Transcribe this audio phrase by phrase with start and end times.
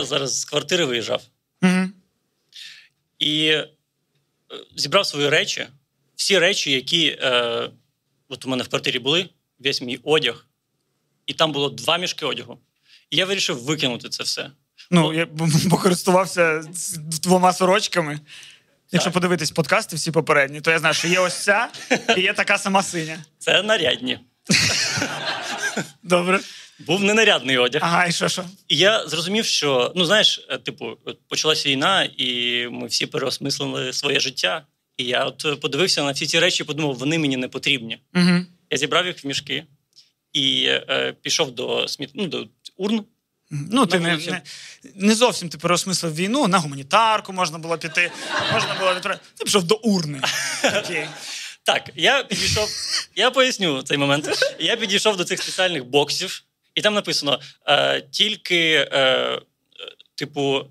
[0.00, 1.22] я зараз з квартири виїжджав
[1.62, 1.88] Угу.
[3.18, 3.68] і е,
[4.76, 5.66] зібрав свої речі,
[6.16, 7.70] всі речі, які е,
[8.28, 10.46] от у мене в квартирі були, весь мій одяг,
[11.26, 12.58] і там було два мішки одягу.
[13.10, 14.50] І я вирішив викинути це все.
[14.90, 15.30] Ну, я б-
[15.66, 18.20] бо користувався з двома сорочками.
[18.92, 19.14] Якщо Так.
[19.14, 21.68] подивитись подкасти всі попередні, то я знаю, що є ось ця
[22.16, 23.24] і є така сама синя.
[23.38, 24.18] Це нарядні.
[26.02, 26.40] Добре.
[26.86, 27.82] Був ненарядний одяг.
[27.84, 28.44] Ага, і що що?
[28.68, 33.92] І я зрозумів, що ну знаєш, е, типу, от почалася війна, і ми всі переосмислили
[33.92, 34.66] своє життя.
[34.96, 37.98] І я от е, подивився на всі ці речі і подумав, вони мені не потрібні.
[38.14, 38.46] Угу.
[38.70, 39.64] Я зібрав їх в мішки
[40.32, 42.10] і е, пішов до сміт...
[42.14, 43.04] ну, до урн.
[43.50, 44.42] Ну, ти не, не,
[44.94, 48.12] не зовсім ти переосмислив війну, на гуманітарку можна було піти,
[48.52, 49.24] можна було відправити.
[49.38, 50.20] Ти пішов до урни.
[50.64, 51.06] Окей.
[51.62, 52.68] Так, я підійшов.
[53.16, 54.28] Я поясню цей момент.
[54.58, 56.42] Я підійшов до цих спеціальних боксів,
[56.80, 59.40] і там написано е, тільки, е,
[60.14, 60.66] типу,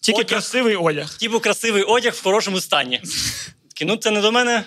[0.00, 0.28] Тільки Одяг.
[0.28, 1.18] красивий одяг.
[1.18, 3.00] типу красивий одяг в хорошому стані.
[3.70, 4.64] Такий, ну, це не до мене.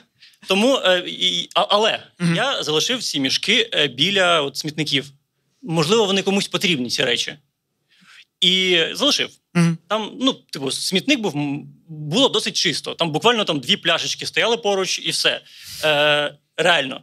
[0.48, 2.04] Тому, е, і, а- але
[2.36, 5.06] я залишив ці мішки е, біля от, смітників.
[5.62, 7.36] Можливо, вони комусь потрібні, ці речі.
[8.42, 9.30] І залишив.
[9.56, 9.78] Угу.
[9.88, 11.34] Там, ну, типу, смітник був
[11.90, 12.94] було досить чисто.
[12.94, 15.42] Там буквально там дві пляшечки стояли поруч, і все.
[15.84, 17.02] Е, реально.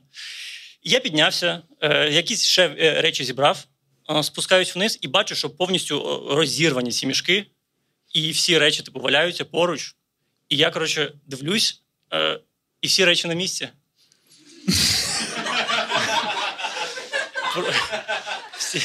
[0.84, 3.64] Я піднявся, е, якісь ще е, речі зібрав,
[4.10, 7.46] е, спускаюсь вниз і бачу, що повністю розірвані ці мішки,
[8.12, 9.94] і всі речі типу, валяються поруч.
[10.48, 11.82] І я, коротше, дивлюсь,
[12.80, 13.68] і всі речі на місці.
[18.58, 18.80] Всі,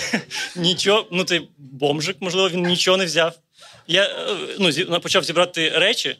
[0.56, 3.40] нічого, ну ти бомжик, можливо, він нічого не взяв.
[3.88, 4.28] Я
[4.60, 6.16] ну, почав зібрати речі,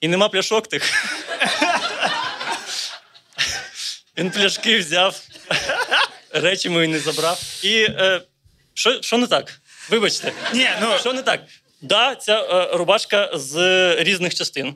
[0.00, 0.92] і нема пляшок тих.
[4.18, 5.22] Він пляшки взяв,
[6.30, 7.40] речі мої не забрав.
[7.62, 8.20] І е,
[8.74, 9.60] що, що не так?
[9.90, 11.40] Вибачте, Ні, ну що не так?
[11.82, 13.56] Да, ця е, рубашка з
[14.02, 14.74] різних частин.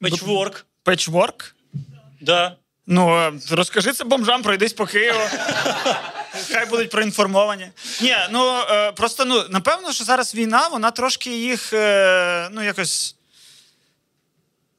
[0.00, 1.54] Печворк, печворк.
[2.20, 2.56] да.
[2.86, 5.20] Ну, е, розкажи це бомжам, пройдись по Києву.
[6.52, 7.70] Хай будуть проінформовані.
[8.00, 8.60] Ні, ну
[8.96, 11.72] просто ну напевно, що зараз війна, вона трошки їх
[12.52, 13.16] ну якось.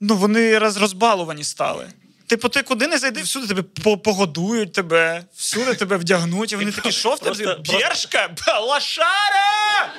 [0.02, 1.88] Ну, вони роз, розбалувані стали.
[2.28, 3.64] Типу, ти куди не зайди, всюди тебе
[3.98, 7.58] погодують тебе, всюди тебе вдягнуть, і вони такі, що в тебе?
[7.70, 8.30] Бершка?
[8.62, 9.94] Лошара!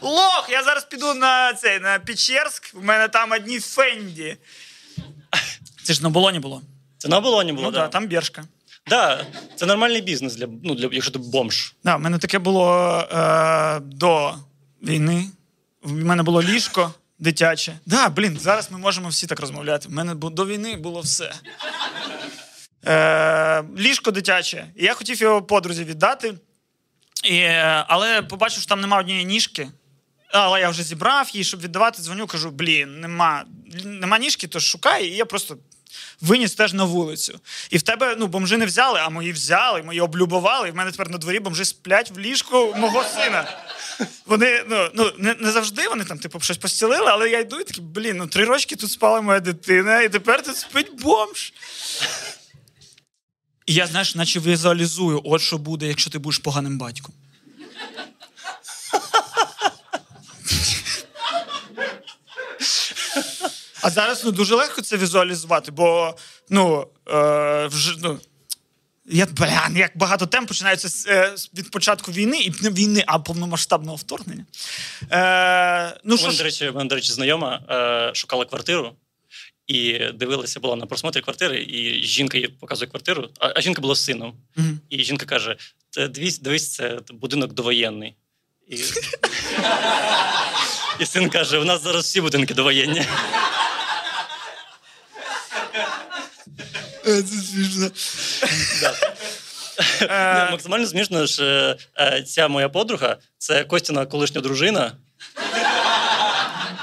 [0.00, 0.48] Лох!
[0.50, 4.36] Я зараз піду на цей на Печерськ, в мене там одні фенді.
[5.82, 6.62] Це ж на болоні було.
[6.98, 7.80] Це на оболоні було, Ну да.
[7.80, 8.44] так, там Бершка.
[8.86, 11.74] Да, це нормальний бізнес для, ну, для якщо ти бомж.
[11.84, 14.34] Да, в мене таке було е, до
[14.82, 15.24] війни.
[15.82, 17.78] В мене було ліжко дитяче.
[17.86, 19.88] Да, блін, зараз ми можемо всі так розмовляти.
[19.88, 21.32] У мене до війни було все.
[22.86, 24.66] Е, ліжко дитяче.
[24.76, 26.34] Я хотів його подрузі віддати.
[27.24, 29.68] І, е, але побачив, що там нема однієї ніжки.
[30.32, 33.44] Але я вже зібрав її, щоб віддавати, дзвоню, кажу: блін, нема,
[33.84, 35.56] нема ніжки, то шукай, і я просто
[36.20, 37.40] виніс теж на вулицю.
[37.70, 40.68] І в тебе ну, бомжи не взяли, а мої взяли, мої облюбували.
[40.68, 43.58] І в мене тепер на дворі бомжи сплять в ліжку мого сина.
[44.26, 47.64] Вони ну, ну не, не завжди вони там, типу, щось постілили, але я йду і
[47.64, 51.52] такий, блін, ну три рочки тут спала моя дитина, і тепер тут спить бомж.
[53.66, 57.14] І я, знаєш, наче візуалізую, от що буде, якщо ти будеш поганим батьком.
[63.82, 66.16] А зараз ну, дуже легко це візуалізувати, бо
[66.50, 68.20] ну, е, вже, ну,
[69.10, 73.18] я, блян, як багато тем починаються з, е, від початку війни, і не війни, а
[73.18, 74.44] повномасштабного вторгнення.
[75.12, 78.92] Е, ну, що до речі, мене, до речі, знайома е, шукала квартиру
[79.66, 83.94] і дивилася, була на просмотрі квартири, і жінка їй показує квартиру, а, а жінка була
[83.94, 84.34] з сином.
[84.56, 84.80] Мгм.
[84.90, 85.56] І жінка каже:
[85.90, 88.14] «Це дивись, дивись, це будинок довоєнний.
[88.68, 88.76] І...
[91.00, 93.02] і син каже: у нас зараз всі будинки довоєнні.
[97.22, 97.90] Це смішно.
[100.50, 101.76] Максимально смішно, що
[102.26, 104.92] ця моя подруга це Костіна колишня дружина.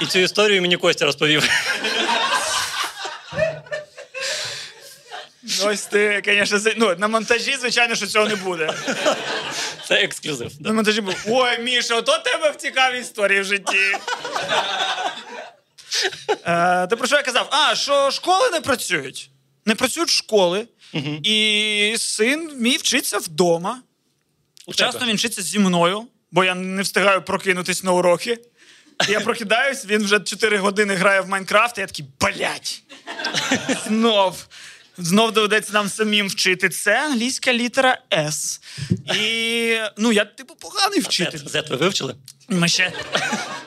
[0.01, 1.49] І цю історію мені Костя розповів.
[5.59, 8.73] Ну, Ось ти, звісно, за- ну, на монтажі, звичайно, що цього не буде.
[9.87, 10.51] Це ексклюзив.
[10.59, 11.15] На монтажі був.
[11.27, 13.97] Ой, Міша, ото тебе в цікавій історії в житті.
[16.47, 17.47] Е, Ти про що я казав?
[17.51, 19.29] А, що школи не працюють.
[19.65, 20.67] Не працюють школи,
[21.23, 23.81] і син мій вчиться вдома.
[24.99, 25.11] Тебе.
[25.11, 28.37] він вчиться зі мною, бо я не встигаю прокинутись на уроки.
[29.09, 32.83] Я прокидаюсь, він вже 4 години грає в Майнкрафт, і я такий, блять!
[33.87, 34.47] Знов.
[34.97, 36.69] Знов доведеться нам самим вчити.
[36.69, 38.61] Це англійська літера С.
[39.15, 41.37] І ну я типу поганий вчитель.
[41.39, 42.15] Z, ви вивчили?
[42.49, 42.93] Ми ще,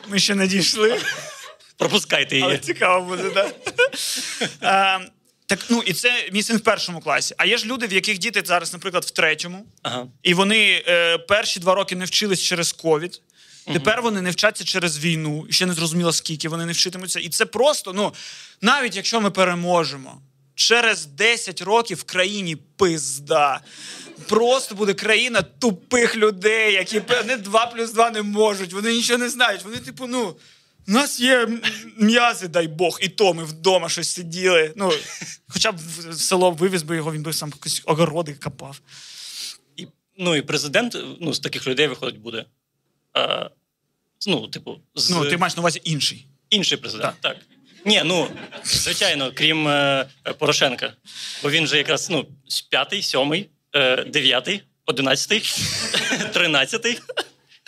[0.08, 1.00] ми ще не дійшли.
[1.76, 2.58] Пропускайте Але її.
[2.58, 3.54] цікаво буде, так.
[4.60, 5.00] Да?
[5.48, 7.34] Так, ну і це мій син в першому класі.
[7.38, 10.06] А є ж люди, в яких діти зараз, наприклад, в третьому, Ага.
[10.22, 13.20] і вони е, перші два роки не вчились через ковід.
[13.72, 17.20] Тепер вони не вчаться через війну, і ще не зрозуміло, скільки вони не вчитимуться.
[17.20, 18.14] І це просто, ну,
[18.60, 20.22] навіть якщо ми переможемо,
[20.54, 23.60] через 10 років в країні пизда.
[24.28, 29.28] Просто буде країна тупих людей, які не 2 плюс 2 не можуть, вони нічого не
[29.28, 29.64] знають.
[29.64, 30.36] Вони, типу, ну.
[30.88, 31.48] У нас є
[31.96, 34.72] м'язи, дай Бог, і то ми вдома щось сиділи.
[34.76, 34.92] Ну,
[35.48, 38.80] хоча б в село вивіз би його, він би сам якісь огороди копав.
[39.76, 39.86] І,
[40.18, 42.44] ну і президент ну, з таких людей виходить буде.
[43.16, 43.50] Е,
[44.26, 46.26] ну, типу, з Ну, ти маєш на увазі інший.
[46.50, 47.14] інший президент.
[47.20, 47.36] Так.
[47.84, 48.28] Ні, ну
[48.64, 50.06] звичайно, крім е,
[50.38, 50.92] Порошенка.
[51.42, 52.28] Бо він же якраз ну,
[52.70, 55.42] п'ятий, сьомий, е, дев'ятий, одинадцятий,
[56.32, 57.00] тринадцятий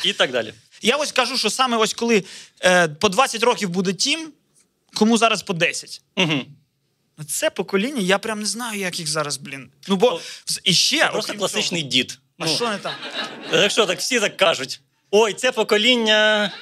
[0.05, 0.55] і так далі.
[0.81, 2.25] Я ось кажу, що саме ось коли
[2.65, 4.33] е, по 20 років буде тім,
[4.95, 6.03] кому зараз по 10.
[6.17, 6.41] Угу.
[7.29, 9.71] Це покоління, я прям не знаю, як їх зараз, блін.
[9.89, 12.19] Ну бо О, вз- і ще Просто окрім класичний цього- дід.
[12.39, 12.95] А Ну, що не так?
[13.53, 14.81] Якщо так всі так кажуть:
[15.11, 16.53] ой, це покоління.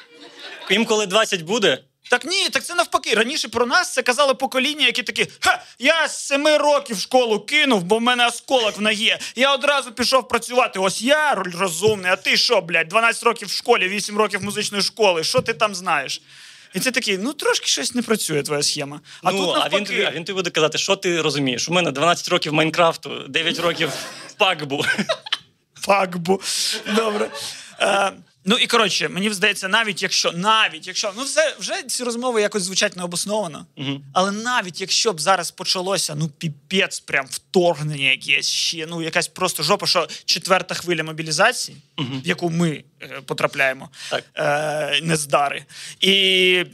[0.70, 1.78] Їм коли 20 буде,
[2.08, 3.14] Так ні, так це навпаки.
[3.14, 7.82] Раніше про нас це казали покоління, які такі: Ха, я з семи років школу кинув,
[7.82, 9.16] бо в мене осколок в ногі.
[9.36, 10.78] Я одразу пішов працювати.
[10.78, 15.24] Ось я розумний, а ти що, блядь, 12 років в школі, 8 років музичної школи.
[15.24, 16.22] Що ти там знаєш?
[16.74, 19.00] І це такий, ну трошки щось не працює, твоя схема.
[19.22, 21.68] А ну, тут а, він тобі, а він тобі буде казати, що ти розумієш?
[21.68, 23.92] У мене 12 років Майнкрафту, 9 років
[24.38, 24.84] пакбу.
[25.74, 26.40] Факбу.
[26.96, 27.30] Добре.
[28.50, 32.62] Ну і коротше, мені здається, навіть якщо, навіть якщо, ну вже, вже ці розмови якось
[32.62, 34.04] звучать необосновано, Мгм.
[34.12, 39.62] але навіть якщо б зараз почалося, ну піпець, прям вторгнення якесь ще, ну якась просто
[39.62, 44.24] жопа, що четверта хвиля мобілізації, в яку ми е, потрапляємо, Так.
[44.34, 45.64] е, нездари.
[46.00, 46.64] І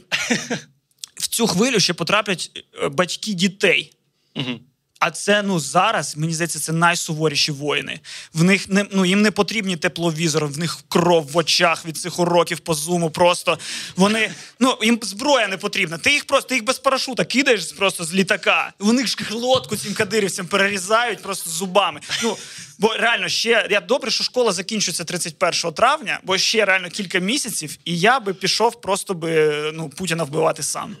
[1.15, 2.51] в цю хвилю ще потраплять
[2.83, 3.93] е, батьки дітей.
[4.35, 4.59] Мгм.
[4.99, 7.99] А це ну зараз мені здається, це найсуворіші воїни.
[8.33, 12.19] В них не ну їм не потрібні тепловізори, в них кров в очах від цих
[12.19, 13.09] уроків по зуму.
[13.09, 13.59] Просто
[13.95, 15.97] вони ну їм зброя не потрібна.
[15.97, 18.73] Ти їх просто ти їх без парашута кидаєш просто з літака.
[18.79, 21.99] Вони ж глотку цим кадирівцям перерізають просто зубами.
[22.23, 22.37] Ну
[22.79, 27.77] бо реально ще я добре, що школа закінчується 31 травня, бо ще реально кілька місяців,
[27.85, 30.95] і я би пішов просто би ну Путіна вбивати сам.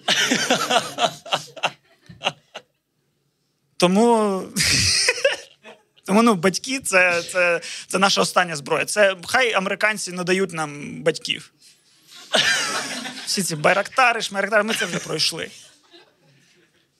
[3.77, 4.43] Тому.
[6.05, 8.85] Тому ну, батьки це, це, це наша остання зброя.
[8.85, 11.53] Це хай американці надають нам батьків.
[13.25, 15.49] Всі ці байрактари, шмайрактари, ми це вже пройшли.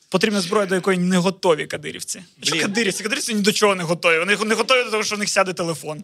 [0.10, 2.24] Потрібна зброя, до якої не готові кадирівці.
[2.44, 3.04] Що кадирівці?
[3.04, 4.19] Кадирівці ні до чого не готові.
[4.19, 6.04] Вони не готові до того, що в них сяде телефон.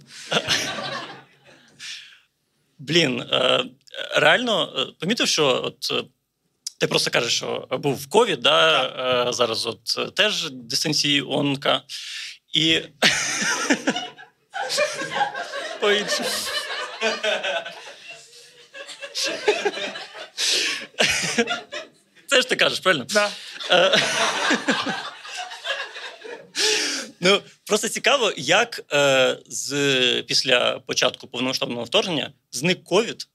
[2.79, 3.65] Блін, е,
[4.15, 6.05] реально е, помітив, що от.
[6.81, 8.83] Е, Ти просто кажеш, що був ковід, да,
[9.29, 11.81] е, зараз от е, теж дистанційонка.
[12.53, 12.81] І.
[15.79, 16.29] По-іншому.
[22.27, 23.05] Це ж ти кажеш, правильно?
[23.09, 23.31] Да.
[27.23, 33.27] Ну просто цікаво, як е, з після початку повномасштабного вторгнення зник ковід,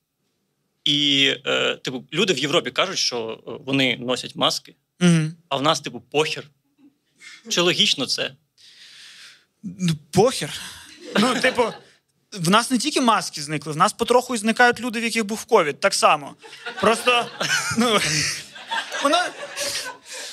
[0.87, 5.31] і е, типу люди в Європі кажуть, що е, вони носять маски, Угу.
[5.49, 6.45] а в нас, типу, похер.
[7.49, 8.31] Чи логічно це?
[9.63, 10.61] Ну, похер.
[11.19, 11.73] Ну, типу,
[12.33, 15.45] в нас не тільки маски зникли, в нас потроху і зникають люди, в яких був
[15.45, 15.81] ковід.
[15.81, 16.35] Так само.
[16.81, 17.27] Просто,
[17.79, 18.01] ну,
[19.03, 19.31] вона,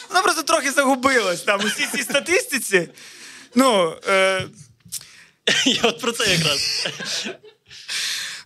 [0.10, 2.90] вона просто трохи загубилась там у всій цій статистиці.
[3.56, 4.48] Ну, е,
[5.66, 6.88] Я от про це якраз.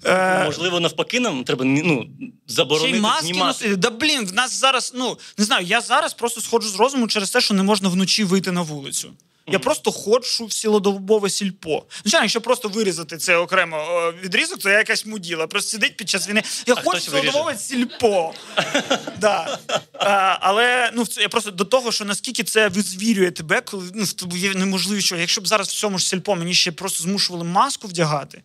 [0.06, 2.08] Е, Можливо, навпаки, нам треба ну,
[2.48, 3.48] заборонити маски знімати.
[3.48, 3.76] носити.
[3.76, 7.32] Да блін, в нас зараз, ну, не знаю, я зараз просто сходжу з розуму через
[7.32, 9.14] те, що не можна вночі вийти на вулицю.
[9.52, 11.84] Я просто ходжу в цілодобове сільпо.
[12.02, 15.48] Звичайно, якщо просто вирізати це окремо е, відрізок, то я якась муділа.
[15.48, 16.44] Просто сидить під час війни.
[16.66, 18.34] Я А ходжу в цілодобове сільпо.
[19.20, 19.60] да.
[19.94, 24.14] а, але ну, я просто до того, що наскільки це визвірює тебе, коли ну, в
[24.14, 27.46] тобі є неможливо, що якщо б зараз в цьому ж сільпо мені ще просто змушували
[27.46, 28.42] маску вдягати.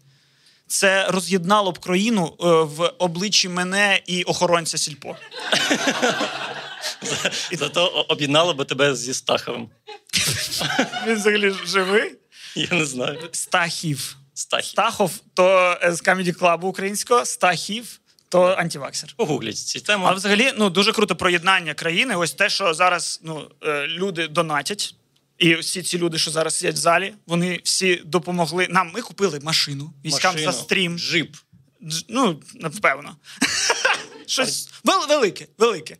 [0.72, 5.16] Це роз'єднало б країну е, в обличчі мене і охоронця сільпо.
[7.52, 9.68] Зато об'єднало би тебе зі Стаховим.
[11.06, 12.14] Він взагалі живий.
[12.54, 13.28] Я не знаю.
[13.32, 14.16] Стахів.
[14.34, 14.70] Стахів.
[14.70, 19.14] Стахов то з Comedy Club українського, Стахів то антиваксер.
[19.16, 20.04] Погугліть цю тему.
[20.06, 22.16] Але взагалі ну дуже круто проєднання країни.
[22.16, 24.94] Ось те, що зараз ну е, люди донатять.
[25.42, 28.66] І всі ці люди, що зараз сидять в залі, вони всі допомогли.
[28.70, 30.98] Нам ми купили машину військам Машину, за стрім.
[30.98, 31.36] Джип.
[31.82, 33.16] Дж- Ну, напевно.
[34.26, 34.68] Щось
[35.08, 35.96] велике, велике.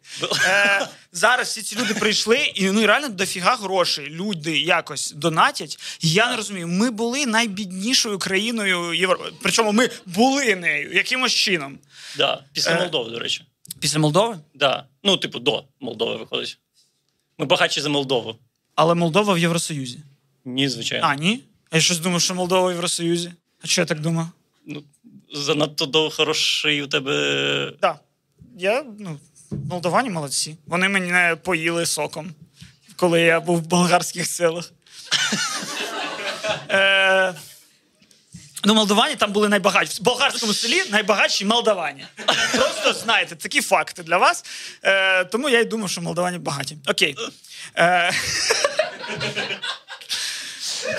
[0.46, 4.11] Е, зараз всі ці люди прийшли, і ну і реально дофіга грошей.
[4.11, 5.78] Люди якось донатять.
[6.00, 6.68] Я не розумію.
[6.68, 9.32] Ми були найбіднішою країною Європи.
[9.42, 11.78] Причому ми були нею якимось чином.
[12.16, 12.44] Да.
[12.52, 12.80] Після Е.
[12.80, 13.44] Молдови, до речі.
[13.80, 14.38] Після Молдови?
[14.54, 14.87] Да.
[15.02, 16.58] Ну, типу, до Молдови виходить.
[17.38, 18.37] Ми багатші за Молдову.
[18.82, 19.98] Але Молдова в Євросоюзі.
[20.44, 21.06] Ні, звичайно.
[21.06, 21.40] А, ні?
[21.70, 23.32] А я щось думав, що Молдова в Євросоюзі.
[23.64, 24.26] А що я так думав?
[24.66, 24.82] Ну,
[25.34, 27.72] занадто до хороший у тебе.
[27.80, 27.96] Так.
[28.58, 29.18] Я, ну,
[29.50, 30.56] молдовані молодці.
[30.66, 32.30] Вони мене поїли соком,
[32.96, 34.72] коли я був в болгарських селах.
[36.68, 37.34] Е,
[38.64, 40.00] Ну, молдовані там були найбагатші.
[40.00, 42.04] В болгарському селі найбагатші молдавані.
[42.52, 44.44] Просто знаєте, такі факти для вас.
[44.84, 46.76] Е, тому я й думав, що молдавані багаті.
[46.86, 47.16] Окей.
[47.76, 48.12] Е,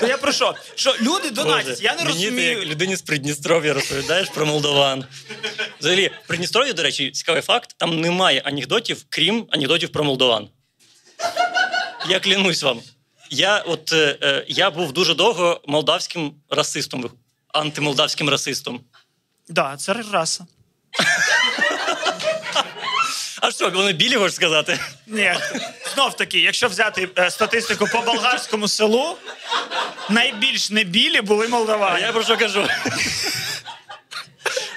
[0.00, 0.54] то я про що?
[0.74, 2.58] Що люди донатять, Боже, я не мені ти розумію.
[2.58, 5.04] як людині з Придністров'я розповідаєш про молдован.
[5.80, 10.48] Взагалі, в Придністров'ї, до речі, цікавий факт: там немає анекдотів, крім анекдотів про молдован.
[12.08, 12.80] Я клянусь вам.
[13.30, 17.10] Я, от, е, е, я був дуже довго молдавським расистом,
[17.48, 18.80] антимолдавським расистом.
[19.48, 20.46] Да, це раса.
[23.46, 24.78] А що, вони білі, хочеш сказати?
[25.06, 25.34] Ні,
[25.94, 29.16] знов таки, якщо взяти е, статистику по болгарському селу,
[30.10, 32.00] найбільш небілі були А молдавани.
[32.00, 32.68] я про що кажу?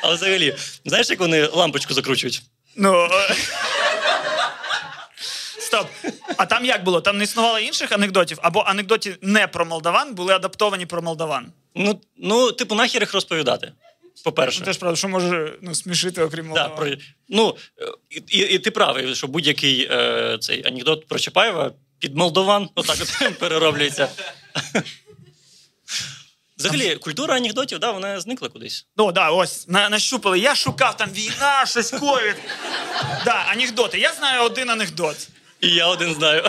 [0.03, 0.55] А взагалі,
[0.85, 2.41] знаєш, як вони лампочку закручують?
[2.75, 3.09] Ну.
[3.11, 3.35] е,
[5.59, 5.87] Стоп.
[6.37, 7.01] А там як було?
[7.01, 8.39] Там не існувало інших анекдотів?
[8.41, 11.51] Або анекдоти не про молдаван були адаптовані про молдаван.
[11.75, 13.71] Ну, ну типу, нахер їх розповідати.
[14.23, 14.59] По-перше.
[14.59, 16.87] Ну, теж правда, що може ну, смішити, окрім Да, про,
[17.29, 17.55] ну,
[18.09, 22.97] і, і, і ти правий, що будь-який е, цей анекдот про Чапаєва під Молдован отак
[23.01, 24.09] от перероблюється.
[26.57, 28.87] Взагалі, культура анекдотів, да, вона зникла кудись.
[28.97, 30.39] Ну, да, ось, на, нащупали.
[30.39, 32.35] Я шукав там війна, щось ковід.
[33.25, 33.99] Да, анекдоти.
[33.99, 35.27] Я знаю один анекдот.
[35.61, 36.43] І я один знаю.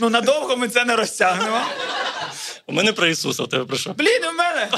[0.00, 1.60] Ну, надовго ми це не розтягнемо.
[2.66, 3.92] У мене про Ісуса, у тебе про що?
[3.92, 4.68] Блін, у мене.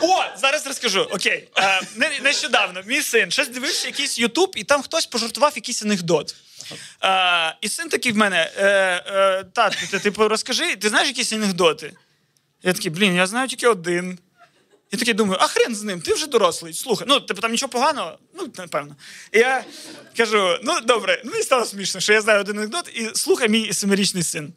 [0.00, 1.00] О, зараз розкажу.
[1.10, 1.48] Окей.
[1.56, 6.34] Е, не- нещодавно мій син щось дивився якийсь Ютуб, і там хтось пожартував якийсь анекдот.
[7.04, 8.66] Е, і син такий в мене: е,
[9.06, 11.92] е, тату, ти типу розкажи, ти знаєш якісь анекдоти?
[12.62, 14.18] Я такий, блін, я знаю тільки один.
[14.92, 16.74] Я такий думаю, а хрен з ним, ти вже дорослий.
[16.74, 18.96] Слухай, ну типу там нічого поганого, ну напевно.
[19.32, 19.64] І я
[20.16, 23.72] кажу: ну добре, ну мені стало смішно, що я знаю один анекдот, і слухай мій
[23.72, 24.52] семирічний син.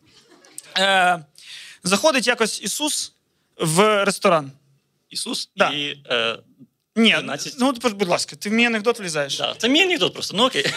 [0.78, 1.20] Е,
[1.86, 3.14] заходить якось Ісус
[3.60, 4.52] в ресторан.
[5.10, 5.70] Ісус Да.
[5.70, 5.98] і.
[6.10, 6.40] Е,
[6.96, 7.56] Ні, 13.
[7.60, 9.38] ну будь ласка, ти в мій анекдот влізаєш.
[9.38, 10.74] да, це мій анекдот просто, ну окей.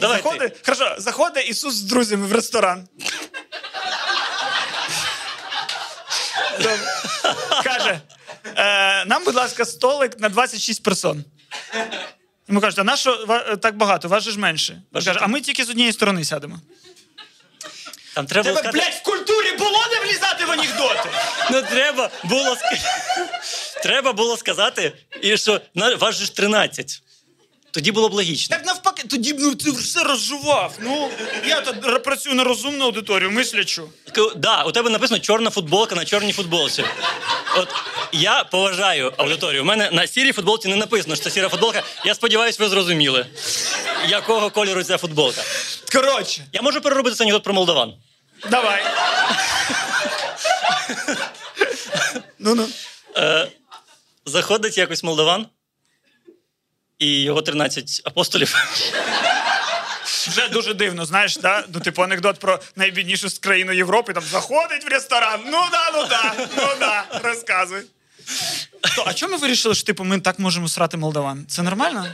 [0.00, 0.16] Давай.
[0.22, 0.22] ти.
[0.28, 2.88] Заходить, хорошо, заходить Ісус з друзями в ресторан.
[7.64, 8.00] Каже:
[8.56, 11.24] е, нам, будь ласка, столик на 26 персон.
[12.48, 13.26] Йому кажуть, а на що
[13.62, 14.08] так багато?
[14.08, 14.82] Вас же ж менше.
[14.92, 16.60] Каже, а ми тільки з однієї сторони сядемо.
[18.14, 18.78] Там треба Тебе, сказати.
[18.78, 21.10] блядь, в культурі було не влізати в анекдоти?
[21.50, 22.56] Ну, треба було
[23.82, 27.02] треба було сказати, і що на вас же ж 13.
[27.70, 28.56] Тоді було б логічно.
[28.56, 30.74] Так навпаки, тоді б ну, ти все розжував.
[30.80, 31.10] Ну,
[31.46, 33.88] я тут працюю на розумну аудиторію, мислячу.
[34.12, 36.84] Так, Да, у тебе написано чорна футболка на чорній футболці.
[37.56, 37.68] От
[38.12, 39.62] я поважаю аудиторію.
[39.62, 41.82] У мене на сірій футболці не написано, що це сіра футболка.
[42.04, 43.26] Я сподіваюся, ви зрозуміли,
[44.08, 45.42] якого кольору ця футболка.
[45.92, 47.94] Коротше, Я можу переробити цей анекдот про молдаван.
[48.50, 48.82] давай.
[52.38, 52.68] Ну-ну.
[54.26, 55.46] Заходить якось молдаван,
[56.98, 58.54] і його 13 апостолів.
[60.28, 61.64] Вже дуже дивно, знаєш, да?
[61.74, 65.40] Ну, типу, анекдот про найбіднішу країну Європи, там заходить в ресторан.
[65.46, 67.82] Ну да, ну да, ну да, розказуй.
[68.96, 71.46] То, а чому ми вирішили, що типу, ми так можемо срати молдаван?
[71.48, 72.06] Це нормально?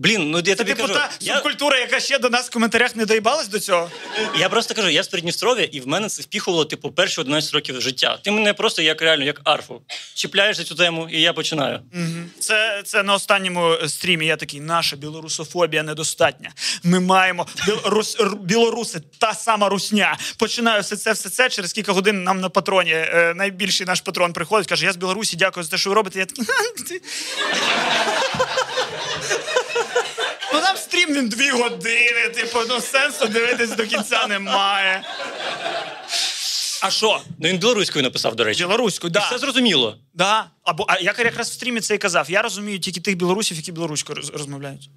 [0.00, 1.00] Блін, ну я тобі Типу, кажу.
[1.20, 3.90] Я, субкультура, яка ще до нас в коментарях не доїбалась до цього.
[4.38, 7.80] я просто кажу, я з Придністров'я, і в мене це впіхувало, типу, перші 11 років
[7.80, 8.18] життя.
[8.24, 9.82] Ти мене просто як реально, як арфу.
[10.14, 11.80] Чіпляєш за цю тему, і я починаю.
[12.38, 14.26] Це, це на останньому стрімі.
[14.26, 16.50] Я такий, наша білорусофобія недостатня.
[16.82, 20.18] Ми маємо білорус, білоруси, та сама русня.
[20.36, 21.48] Починаю все це, все це.
[21.48, 25.36] Через кілька годин нам на патроні е, найбільший наш патрон приходить, каже: Я з Білорусі,
[25.36, 26.18] дякую за те, що ви робите.
[26.18, 26.44] Я такий.
[30.52, 32.28] Ну там стрім він дві години.
[32.34, 35.02] Типу, ну сенсу дивитись до кінця немає.
[36.82, 37.20] А що?
[37.38, 38.64] Ну він білоруською написав, до речі.
[38.64, 39.96] Білоруською, Все зрозуміло.
[40.14, 40.50] Да.
[40.62, 42.30] Або а я якраз в стрімі це і казав.
[42.30, 44.90] Я розумію тільки тих білорусів, які білоруською роз- розмовляють.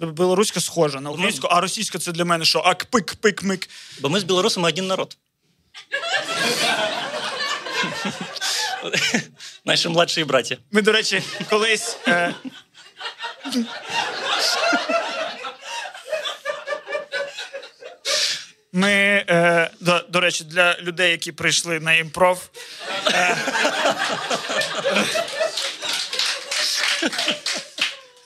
[0.00, 2.58] Білоруська схожа на українську, а російська це для мене що?
[2.58, 3.68] Ак, пик, пик, мик.
[4.00, 5.16] Бо ми з білорусами один народ.
[9.64, 10.58] Наші младші браті.
[10.72, 11.96] Ми, до речі, колись.
[12.08, 12.34] Е...
[18.72, 22.48] Ми, е, до, до речі, для людей, які прийшли на імпров.
[23.12, 23.36] Е,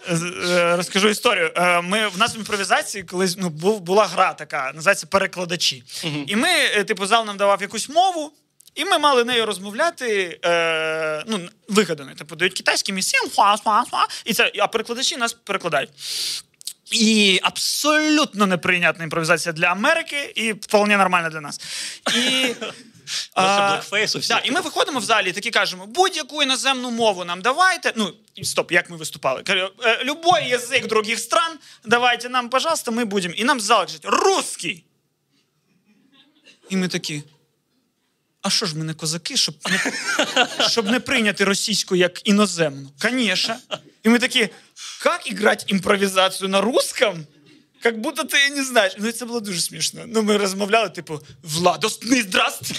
[0.08, 1.52] е, Розкажу історію.
[1.56, 5.84] Е, Ми в нас в імпровізації колись ну, був, була гра така, називається перекладачі.
[6.26, 8.32] І ми, типу, зал нам давав якусь мову,
[8.78, 10.38] і ми мали нею розмовляти.
[10.44, 12.14] Е, ну, вигаданий.
[12.14, 13.30] Типу, дають китайські місцем,
[14.24, 15.90] і це, а перекладачі нас перекладають.
[16.90, 21.60] І абсолютно неприйнятна імпровізація для Америки, і вполне нормальна для нас.
[22.16, 22.54] І,
[23.34, 23.80] а,
[24.28, 27.92] да, і ми виходимо в залі і такі кажемо: будь-яку іноземну мову нам давайте.
[27.96, 29.42] Ну, стоп, як ми виступали?
[29.42, 33.34] Кажу, «Е, любой язик других стран, давайте нам, пожалуйста, ми будемо.
[33.34, 34.84] І нам зал кажуть, русський.
[36.70, 37.22] І ми такі.
[38.42, 39.92] А що ж ми не козаки, щоб не,
[40.68, 42.90] щоб не прийняти російську як іноземну?
[43.02, 43.56] Конечно.
[44.02, 44.48] І ми такі,
[45.04, 47.26] як іграти імпровізацію на русском?
[47.82, 48.94] Как будто ти не знаєш.
[48.98, 50.04] Ну, і це було дуже смішно.
[50.06, 52.78] Ну, ми розмовляли, типу, Владосний здравствуй.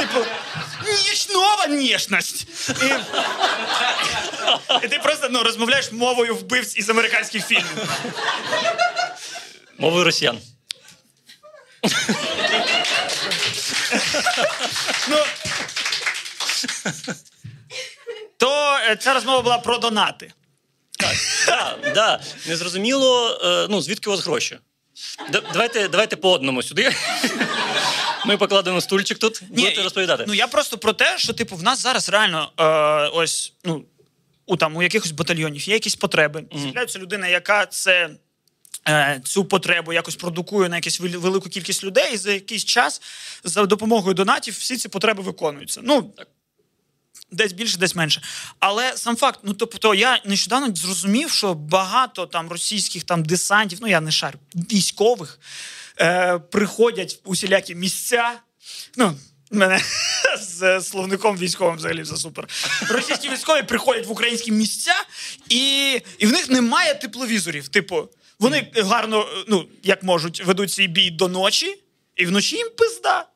[0.00, 0.26] Типу,
[1.08, 2.46] нічнова нєшність.
[2.68, 2.86] І,
[4.84, 7.88] і ти просто ну, розмовляєш мовою вбивць із американських фільмів.
[9.78, 10.38] Мовою росіян.
[15.08, 15.16] Ну,
[18.36, 20.32] то е, ця розмова була про донати.
[21.46, 22.20] Да, да.
[22.48, 24.58] Незрозуміло, е, ну, звідки у вас гроші.
[25.52, 26.92] Давайте, давайте по одному сюди.
[28.26, 30.24] Ми покладемо стульчик тут, будете розповідати.
[30.28, 32.64] Ну я просто про те, що типу в нас зараз реально е,
[33.08, 33.84] ось ну
[34.46, 36.44] у там у якихось батальйонів є якісь потреби.
[36.54, 38.10] З'являється людина, яка це.
[38.88, 43.02] Е, Цю потребу якось продукує на якусь велику кількість людей, і за якийсь час
[43.44, 45.80] за допомогою донатів всі ці потреби виконуються.
[45.84, 46.14] Ну
[47.32, 48.22] десь більше, десь менше.
[48.58, 53.88] Але сам факт, ну тобто, я нещодавно зрозумів, що багато там російських там десантів, ну
[53.88, 55.38] я не шарю, військових
[56.00, 58.32] е, приходять усілякі місця.
[58.96, 59.16] Ну,
[59.50, 59.80] мене
[60.40, 62.48] з словником військовим взагалі все супер.
[62.88, 64.94] Російські військові приходять в українські місця,
[65.48, 67.68] і, і в них немає тепловізорів.
[67.68, 68.08] Типу,
[68.42, 71.78] вони гарно, ну, як можуть, ведуть свій бій до ночі.
[72.16, 73.26] І вночі їм пизда.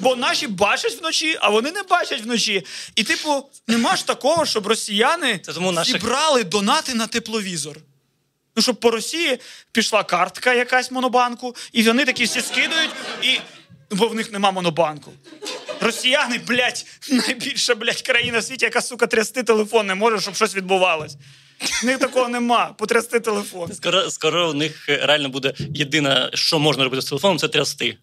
[0.00, 2.64] Бо наші бачать вночі, а вони не бачать вночі.
[2.94, 7.76] І, типу, нема ж такого, щоб росіяни Це тому наших- зібрали донати на тепловізор.
[8.56, 9.38] Ну, щоб по Росії
[9.72, 12.90] пішла картка якась монобанку, і вони такі всі скидують,
[13.22, 13.38] і...
[13.90, 15.12] бо в них нема монобанку.
[15.80, 20.54] Росіяни, блядь, найбільша, блядь, країна в світі, яка, сука, трясти телефон не може, щоб щось
[20.54, 21.16] відбувалось.
[21.82, 22.66] В них такого нема.
[22.78, 23.72] Потрясти телефон.
[23.72, 27.98] Скоро, скоро у них е, реально буде єдине, що можна робити з телефоном, це трясти.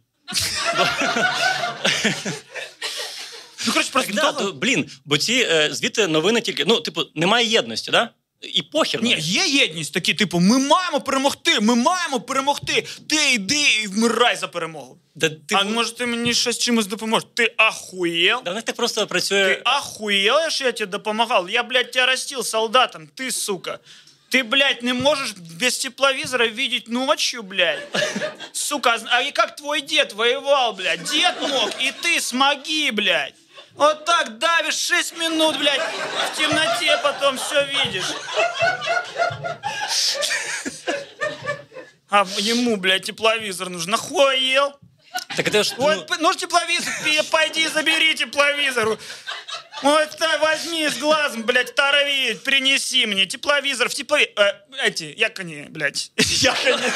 [3.67, 6.65] Ну, коротше, просто Так, да, то, блін, бо ці е, звідти новини тільки.
[6.65, 8.10] Ну, типу, немає єдності, да?
[8.40, 9.03] І похер.
[9.03, 9.25] Ні, навіть.
[9.25, 12.87] є єдність такі, типу, ми маємо перемогти, ми маємо перемогти.
[13.09, 14.99] Ти йди і вмирай за перемогу.
[15.14, 17.29] Да, ти, А може ти мені щось чимось допоможеш?
[17.35, 18.42] Ти ахуєл?
[18.44, 19.44] да, в них так просто працює.
[19.44, 21.49] Ты охуел, что я тебе допомагал?
[21.49, 23.79] Я, блядь, тебя растил солдатом, ты, сука.
[24.29, 27.81] Ты, блядь, не можешь без тепловизора видеть ночью, блядь.
[28.53, 31.05] Сука, а и как твой дед воевал, блядь?
[31.11, 33.35] Дед мог, и ты смоги, блядь.
[33.82, 38.13] Вот так давишь 6 минут, блядь, в темноте потом все видишь.
[42.08, 43.96] А ему, блядь, тепловизор нужен.
[43.96, 44.74] Охуел?
[45.36, 46.94] Так це ж, ну, Вот, ну ж тепловизор,
[47.32, 49.00] пойди забери тепловизор.
[49.82, 54.36] Вот так возьми с глазом, блядь, оторви, принеси мне тепловизор в тепловизор.
[54.84, 56.91] эти, як они, блядь, як они?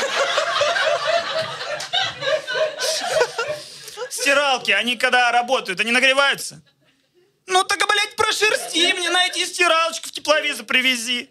[4.12, 6.62] Стиралки, они когда работают, они нагреваются?
[7.48, 11.28] Ну так, блядь, прошерсти мне, найди стиралочку в тепловізор привези.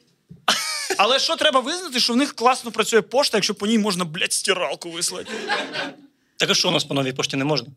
[0.96, 4.32] Але що треба визнати, що в них класно працює пошта, якщо по ній можна, блядь,
[4.32, 5.30] стиралку вислати.
[6.36, 7.68] так а що у нас по новій пошті не можна?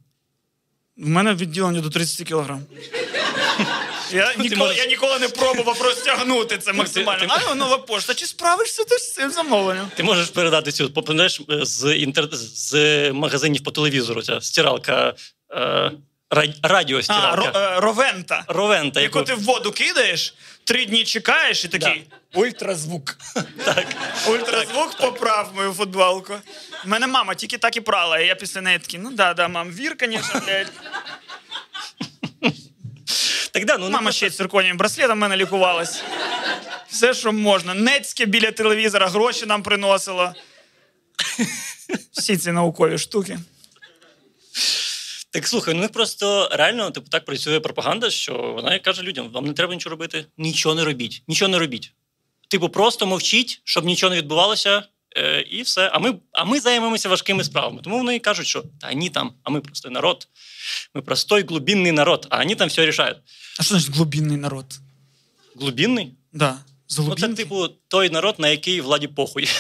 [0.98, 2.62] У мене відділення до 30 кілограм.
[4.12, 7.28] Я ніколи, можеш- я ніколи не пробував розтягнути це максимально.
[7.28, 9.92] ти- А нова пошта, чи справишся ти з цим замовленням?
[9.96, 12.28] Ти можеш передати цю, попадеш з інтер...
[12.32, 15.14] з магазинів по телевізору, ця стиралка,
[15.52, 15.92] е,
[16.30, 17.36] ра- А, радіостиралка.
[17.36, 18.44] ро, е, ровента.
[18.48, 23.18] Ровента, Яку ти в воду кидаєш, три дні чекаєш і такий ультразвук.
[23.66, 23.86] Так.
[24.28, 26.34] Ультразвук поправ мою футболку.
[26.86, 29.48] У мене мама тільки так і прала, і я після неї такий, ну да, да,
[29.48, 30.72] мам, вір, звісно, блядь.
[33.52, 36.04] Так, да, ну, Мама ще й цирконівим браслетом мене лікувалась.
[36.90, 37.74] Все, що можна.
[37.74, 40.34] Нецьке біля телевізора гроші нам приносило.
[42.12, 43.40] Всі ці наукові штуки.
[45.38, 49.54] Так слухай, ну просто реально типу, так працює пропаганда, що вона каже людям: вам не
[49.54, 51.94] треба нічого робити, нічого не робіть, нічого не робіть.
[52.48, 54.84] Типу, просто мовчіть, щоб нічого не відбувалося,
[55.18, 55.90] е, і все.
[55.94, 57.82] А ми а ми займемося важкими справами.
[57.84, 60.28] Тому вони кажуть, що та ні там, а ми простой народ.
[60.94, 63.18] Ми простой глубинний народ, а вони там все рішають.
[63.60, 64.66] А що значить глубинний народ?
[65.56, 66.14] Глубинний?
[66.34, 66.58] Да.
[66.98, 69.48] Ну, це, типу, той народ, на який владі похуй.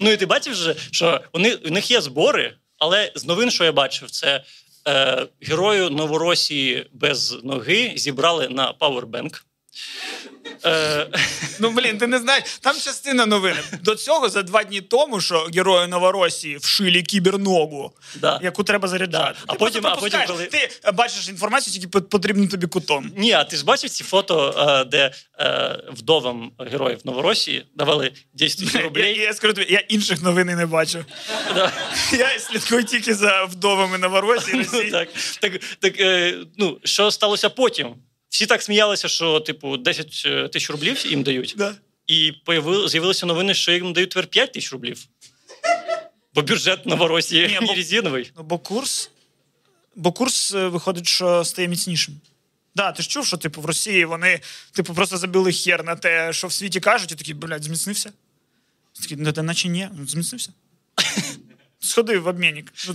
[0.00, 3.64] ну і ти бачив, вже, що вони, у них є збори, але з новин, що
[3.64, 4.44] я бачив, це
[4.88, 9.42] е, герою Новоросії без ноги зібрали на Powerbank.
[10.66, 11.06] Е,
[11.58, 12.44] Ну блін, ти не знаєш.
[12.60, 13.58] Там частина новини.
[13.82, 18.40] До цього за два дні тому, що герої Новоросії вшили кіберногу, Да.
[18.42, 19.34] яку треба заряджати.
[19.38, 19.44] Да.
[19.46, 23.12] А Ти потім- а потім, коли- Ти бачиш інформацію, тільки пот- потрібним тобі кутом.
[23.16, 25.10] ні, а ти ж бачив ці фото, е, де
[25.40, 29.18] е, вдовам героїв Новоросії давали 10 тисяч Я, рублей.
[29.18, 31.04] я, скажу тобі, я інших новин не бачу.
[31.54, 31.72] Да.
[32.12, 35.08] Я слідкую тільки за вдовами Новоросії Ну, так,
[35.40, 37.94] так, так е, ну, що сталося потім?
[38.30, 40.06] Всі так сміялися, що, типу, 10
[40.52, 41.54] тисяч рублів їм дають.
[41.58, 41.74] Да.
[42.06, 42.32] І
[42.86, 45.04] з'явилися новини, що їм дають тепер 5 тисяч рублів.
[46.34, 48.32] Бо бюджет Новоросії бо- резиновий.
[48.36, 49.10] Ну, бо курс,
[49.96, 52.20] бо курс е, виходить, що стає міцнішим.
[52.74, 54.40] Да, ти ж чув, що типу в Росії вони
[54.72, 58.12] типу просто забили хер на те, що в світі кажуть, і такі, блядь, зміцнився.
[59.00, 60.50] Такі, ну, наче ні, зміцнився.
[61.80, 62.72] Сходи в обмінник.
[62.88, 62.94] Ну.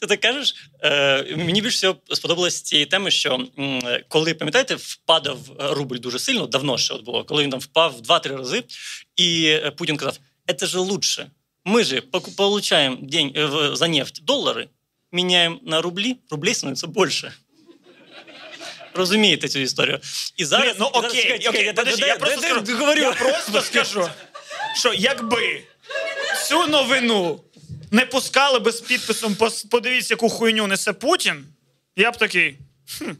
[0.00, 3.46] Ти так кажеш, е, мені більше всього сподобалось цієї теми, що
[4.08, 8.00] коли, пам'ятаєте, впадав рубль дуже сильно, давно ще от було, коли він там впав в
[8.00, 8.64] 2-3 рази,
[9.16, 10.18] і е, Путін казав:
[10.56, 11.30] це ж лучше.
[11.64, 12.60] Ми же поку-
[13.02, 14.68] день, е, за нефть долари,
[15.12, 17.32] міняємо на рублі, рублей становиться більше.
[18.94, 20.00] Розумієте цю історію?
[20.36, 23.00] І зараз, Блін, ну і зараз- окей, окей, подожди, я просто скажу, говорю.
[23.00, 24.08] я просто скажу,
[24.76, 25.62] що якби
[26.48, 27.40] цю новину
[27.90, 29.36] не пускали би з підписом
[29.70, 31.44] подивіться, яку хуйню несе Путін,
[31.96, 32.58] я б такий.
[32.98, 33.10] «Хм».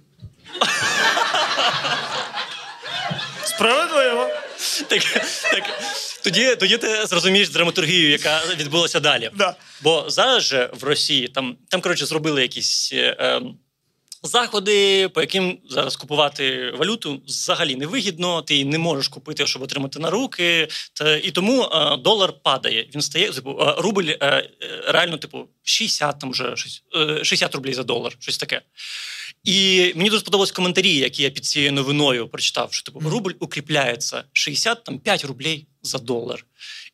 [3.44, 4.28] Справедливо.
[4.88, 5.02] Так,
[5.50, 5.64] так,
[6.22, 9.30] тоді, тоді ти зрозумієш драматургію, яка відбулася далі.
[9.34, 9.54] Да.
[9.82, 13.58] Бо зараз же в Росії там, там коротше, зробили якісь е, ем,
[14.22, 19.98] заходи, по яким зараз купувати валюту взагалі невигідно, ти її не можеш купити, щоб отримати
[19.98, 20.68] на руки.
[20.92, 22.88] Та, і тому е, долар падає.
[22.94, 24.50] Він стає, типу, е, рубль е,
[24.86, 26.54] реально, типу, 60 там вже
[26.96, 28.62] е, 60 рублів за долар, щось таке.
[29.44, 34.24] І мені дуже сподобались коментарі, які я під цією новиною прочитав, що типу рубль укріпляється
[34.32, 36.44] 65 рублей за долар.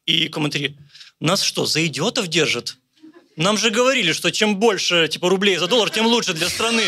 [0.06, 0.74] І коментарі:
[1.20, 2.76] нас що, за ідіотів держать?
[3.38, 6.82] Нам же говорили, что чем больше типа, рублей за доллар, тем лучше для страны.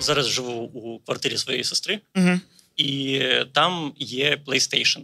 [0.00, 2.40] Зараз живу у квартирі своєї сестри, Угу.
[2.76, 3.22] і
[3.52, 5.00] там є PlayStation.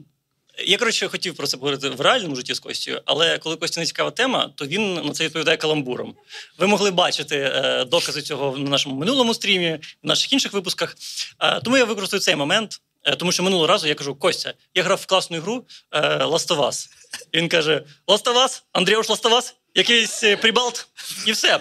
[0.66, 3.87] Я, коротше, хотів про це поговорити в реальному житті з Костю, але коли Костю не
[3.87, 6.14] цікава тема, то він на це відповідає каламбуром.
[6.59, 10.96] Ви могли бачити е, докази цього на нашому минулому стрімі, в наших інших випусках.
[11.40, 12.81] Е, тому я використаю цей момент,
[13.14, 16.56] тому що минулого разу я кажу: Костя, я грав в класну ігру е, Last of
[16.56, 16.88] Us.
[17.32, 18.62] І він каже: Last of Us?
[18.72, 19.52] Андріуш Last of Us?
[19.74, 20.88] Якийсь е, прибалт,
[21.26, 21.60] і все.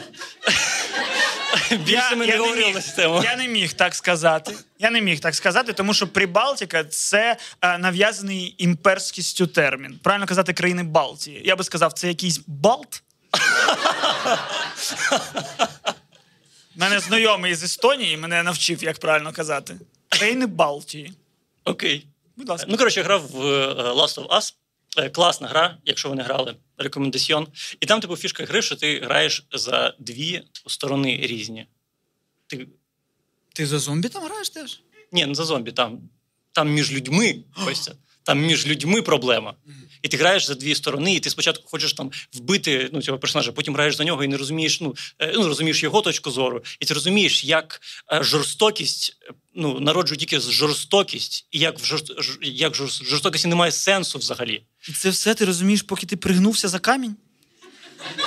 [1.71, 3.21] Більше ми не говорили на цю тему.
[3.23, 4.55] я не міг так сказати.
[4.79, 9.99] Я не міг так сказати, тому що Прибалтика це е, нав'язаний імперськістю термін.
[10.03, 11.41] Правильно казати країни Балтії.
[11.45, 13.03] Я би сказав, це якийсь Балт.
[16.75, 19.75] Мене знайомий з Естонії мене навчив, як правильно казати.
[20.09, 21.13] Країни Балтії.
[21.65, 22.07] Окей.
[22.35, 22.67] Будь ласка.
[22.69, 24.53] Ну, коротше, грав в е, Last of Us.
[24.97, 27.47] Е, Класна гра, якщо ви не грали, рекомендаціон.
[27.79, 31.67] І там, типу, фішка гри, що ти граєш за дві сторони різні.
[32.47, 32.67] Ти...
[33.53, 34.81] Ти за зомбі там граєш теж?
[35.11, 36.09] Ні, не за зомбі, там,
[36.51, 37.95] там між людьми, Костя,
[38.25, 39.53] там між людьми проблема.
[40.01, 43.51] І ти граєш за дві сторони, і ти спочатку хочеш там вбити ну, цього персонажа,
[43.51, 46.85] потім граєш за нього і не розумієш, ну, е, ну розумієш його точку зору, і
[46.85, 47.81] ти розумієш, як
[48.13, 52.11] е, жорстокість е, ну, народжує тільки жорстокість, і як в жорст...
[52.41, 54.63] як жорст- жорстокості немає сенсу взагалі.
[54.89, 57.15] І це все ти розумієш, поки ти пригнувся за камінь?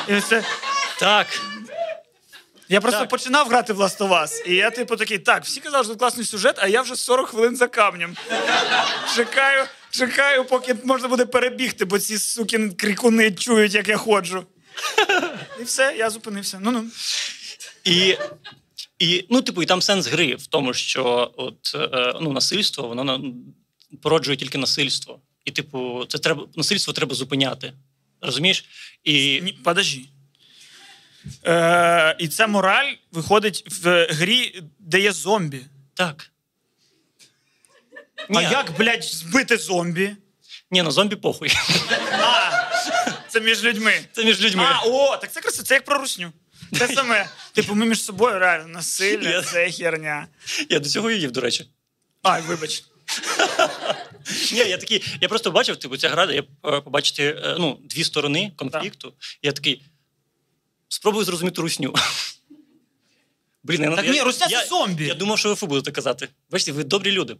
[0.08, 0.44] І це...
[0.98, 1.42] Так.
[2.68, 3.08] Я просто Так.
[3.08, 5.98] починав грати в Last of Us, і я, типу, такий, так, всі казали, що тут
[5.98, 8.16] класний сюжет, а я вже 40 хвилин за камнем.
[9.16, 14.44] Чекаю, чекаю, поки можна буде перебігти, бо ці суки крикуни чують, як я ходжу.
[15.60, 16.58] І все, я зупинився.
[16.60, 16.84] Ну-ну.
[17.84, 18.16] І,
[18.98, 23.34] і, ну, типу, і там сенс гри в тому, що от, е, ну, насильство, воно
[24.02, 25.20] породжує тільки насильство.
[25.44, 27.72] І, типу, це треба, насильство треба зупиняти.
[28.20, 28.64] Розумієш?
[29.04, 30.00] І Ні, подожди.
[31.46, 35.60] Е, і ця мораль виходить в грі, де є зомбі.
[35.94, 36.30] Так.
[38.34, 40.16] А як, блядь, збити зомбі?
[40.70, 41.52] Ні, ну зомбі похуй.
[42.12, 42.50] А,
[43.28, 44.00] це між людьми.
[44.12, 44.64] Це між людьми.
[44.66, 46.32] А, о, так це красиво, це як про русню.
[46.78, 47.28] Те саме.
[47.52, 50.26] Типу, ми між собою реально насилля, Я- це херня.
[50.68, 51.70] Я до цього їв, до речі.
[52.22, 52.84] Ай, вибач.
[54.52, 58.04] Ні, я такий, я просто бачив, типу, ця гра, я е, побачити е, ну, дві
[58.04, 59.14] сторони конфлікту.
[59.42, 59.82] Я такий.
[60.88, 61.94] Спробую зрозуміти русню.
[63.68, 65.04] Блін, я, Так я, ні, русня це зомбі.
[65.06, 66.28] Я думав, що ви фу будете казати.
[66.50, 67.32] Бачите, ви добрі люди.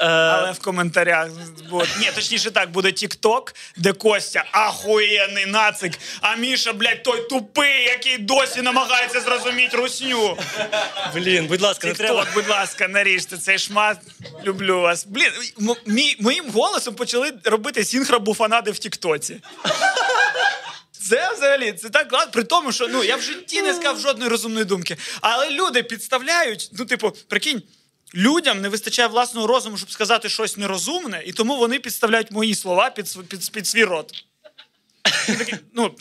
[0.00, 1.28] Е, Але в коментарях
[1.70, 1.86] буде.
[2.00, 8.18] Ні, точніше так, буде Тік-Ток, де Костя ахуєнний нацик, а Міша, блядь, той тупий, який
[8.18, 10.38] досі намагається зрозуміти русню.
[11.14, 12.26] Блін, будь ласка, не треба.
[12.34, 13.98] Будь ласка, наріжте цей шмат.
[14.44, 15.06] Люблю вас.
[15.06, 19.40] Блін, м- мій, моїм голосом почали робити сінхробуфанади в Тіктоці.
[21.08, 24.30] Це взагалі це так класно, при тому, що ну я в житті не сказав жодної
[24.30, 24.96] розумної думки.
[25.20, 27.62] Але люди підставляють, ну, типу, прикинь,
[28.14, 32.90] людям не вистачає власного розуму, щоб сказати щось нерозумне, і тому вони підставляють мої слова
[32.90, 34.24] під, під, під свій рот.
[35.74, 35.94] Ну,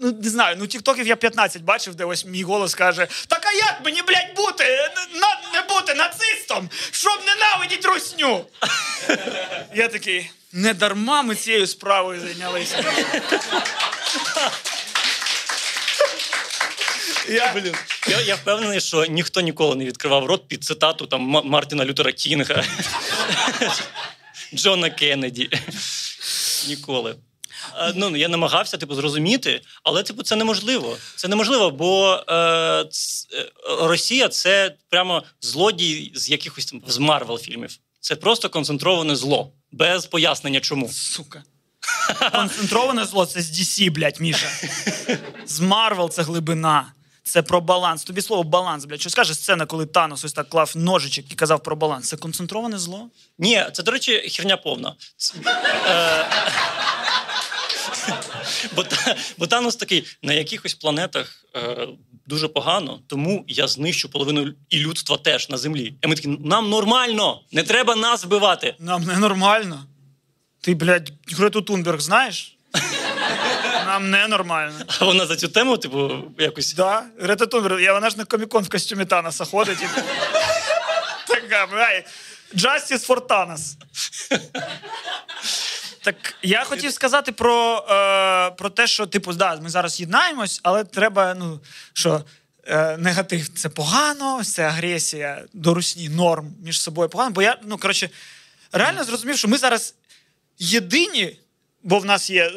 [0.00, 3.52] ну, не знаю, ну тіктоків я 15 бачив, де ось мій голос каже: Так а
[3.52, 4.64] як мені, блядь, бути?
[5.14, 8.46] На, не бути нацистом, щоб ненавидіть русню.
[9.74, 12.84] Я такий, не дарма ми цією справою зайнялися.
[17.28, 17.74] Я, Блін,
[18.08, 22.64] я, я впевнений, що ніхто ніколи не відкривав рот під цитату там Мартіна Лютера Кінга,
[24.54, 25.50] Джона Кеннеді.
[26.68, 27.14] Ніколи.
[27.78, 30.96] Е, Ну, я намагався типу, зрозуміти, але типу, це неможливо.
[31.16, 33.50] Це неможливо, бо е, ц- е,
[33.80, 37.76] Росія це прямо злодій з якихось там з Marvel фільмів.
[38.00, 40.88] Це просто концентроване зло, без пояснення чому.
[40.92, 41.42] Сука.
[42.32, 44.46] Концентроване зло це з DC, блядь, Міша.
[45.46, 46.92] З Marvel це глибина.
[47.22, 48.04] Це про баланс.
[48.04, 49.00] Тобі слово баланс, блядь.
[49.00, 52.08] Що скаже сцена, коли Танос ось так клав ножичок і казав про баланс?
[52.08, 53.08] Це концентроване зло?
[53.38, 54.94] Ні, це, до речі, херня повна.
[55.86, 56.26] Е,
[58.76, 58.84] Бо,
[59.38, 61.88] бо Танос такий на якихось планетах е,
[62.26, 65.94] дуже погано, тому я знищу половину і людства теж на землі.
[66.02, 68.74] І ми такі, нам нормально, не треба нас вбивати.
[68.78, 69.86] Нам ненормально.
[70.64, 72.56] Ти, блядь, Грету Тунберг знаєш?
[73.86, 74.84] Нам ненормально.
[74.98, 76.74] А вона за цю тему, типу, якось.
[76.74, 79.78] Да, Грета Тунберг, я, вона ж на комікон в костюмі Таноса ходить.
[79.82, 79.86] І...
[81.28, 82.04] така, блядь,
[82.54, 83.74] Justice for Thanos.
[86.02, 90.84] Так я хотів сказати про, е, про те, що, типу, да, ми зараз єднаємось, але
[90.84, 91.60] треба, ну,
[91.92, 92.24] що
[92.66, 97.30] е, негатив це погано, це агресія до русні норм між собою погано.
[97.30, 98.10] Бо я, ну, коротше,
[98.72, 99.94] реально зрозумів, що ми зараз
[100.58, 101.38] єдині,
[101.82, 102.50] бо в нас є.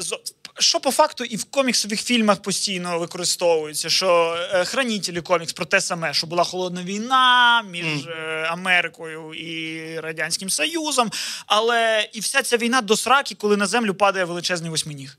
[0.59, 5.81] Що по факту і в коміксових фільмах постійно використовується, що е, хранітелі комікс про те
[5.81, 11.11] саме, що була холодна війна між е, Америкою і Радянським Союзом,
[11.45, 15.17] але і вся ця війна до сраки, коли на землю падає величезний восьминіг.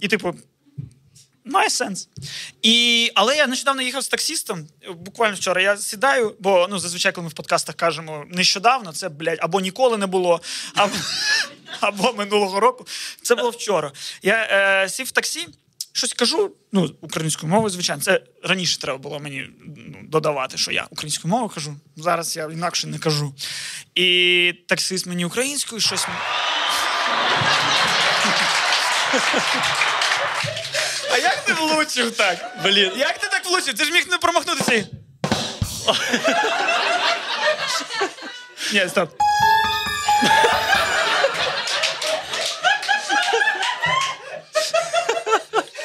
[0.00, 0.34] І, типу,
[1.50, 2.08] Має сенс.
[2.62, 4.66] І, але я нещодавно їхав з таксістом.
[4.96, 9.38] Буквально вчора я сідаю, бо ну, зазвичай, коли ми в подкастах кажемо нещодавно, це, блядь,
[9.40, 10.40] або ніколи не було,
[10.74, 10.94] або,
[11.80, 12.86] або минулого року.
[13.22, 13.92] Це було вчора.
[14.22, 15.48] Я е, сів в таксі,
[15.92, 20.86] щось кажу, ну, українською мовою, звичайно, це раніше треба було мені ну, додавати, що я
[20.90, 21.76] українською мовою кажу.
[21.96, 23.34] Зараз я інакше не кажу.
[23.94, 26.06] І таксист мені українською щось.
[31.56, 32.56] Ти влучив так?
[32.64, 32.92] Блін.
[32.96, 33.74] Як ти так влучив?
[33.74, 34.74] Ти ж міг не промахнутися.
[34.74, 34.86] і-
[38.72, 39.10] Ні, стоп.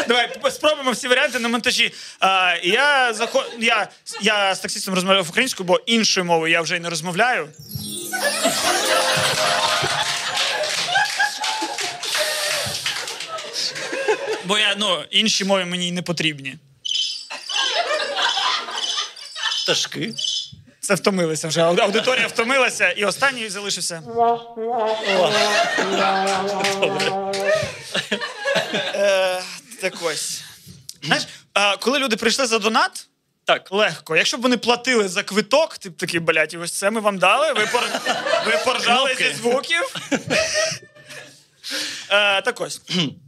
[0.08, 1.94] Давай п- спробуємо всі варіанти на монтажі.
[2.20, 3.52] А, я, заход...
[3.60, 3.88] я,
[4.22, 7.50] я з таксистом розмовляв українською, бо іншою мовою я вже й не розмовляю.
[14.46, 16.56] Бо я, ну, інші мови мені не потрібні.
[19.64, 20.14] Пташки.
[20.80, 21.62] Це втомилися вже.
[21.62, 24.04] Аудиторія втомилася, і останній залишився.
[28.96, 29.42] Е,
[29.82, 30.42] Так ось.
[31.04, 31.28] Знаєш,
[31.80, 33.08] коли люди прийшли за донат,
[33.46, 33.72] Так.
[33.72, 34.16] легко.
[34.16, 37.18] Якщо б вони платили за квиток, ти б такий, блядь, і ось це ми вам
[37.18, 37.54] дали.
[37.54, 37.84] Ви, пор...
[38.46, 39.96] ви поржали зі звуків.
[42.10, 42.82] Е, Так ось.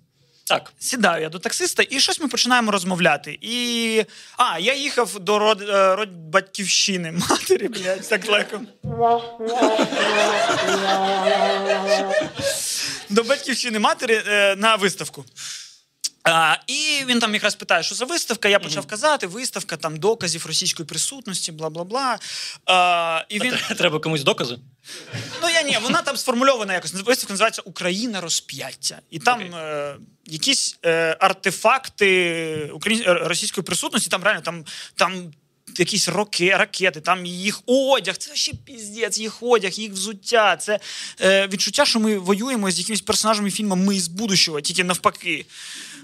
[0.47, 0.73] Так.
[0.79, 3.37] Сідаю я до таксиста, і щось ми починаємо розмовляти.
[3.41, 4.03] І.
[4.37, 8.61] А, я їхав до род, е, род батьківщини матері, блядь, так легко.
[13.09, 15.25] до батьківщини матері е, на виставку.
[16.27, 18.49] А, і він там якраз питає, що за виставка.
[18.49, 22.19] Я почав казати, виставка там доказів російської присутності, бла бла бла.
[22.65, 24.57] А, і він Треба комусь докази.
[25.41, 26.93] Ну я ні, вона там сформульована якось.
[26.93, 28.99] Виставка називається Україна розп'яття.
[29.09, 29.57] І там okay.
[29.57, 33.03] е, якісь е, артефакти україн...
[33.07, 35.31] е, російської присутності, там реально там, там
[35.79, 38.17] якісь роки, ракети, там їх одяг.
[38.17, 40.57] Це ще піздець, їх одяг, їх взуття.
[40.57, 40.79] Це
[41.21, 45.45] е, відчуття, що ми воюємо з якимись персонажами фільму Ми із будущого, тільки навпаки.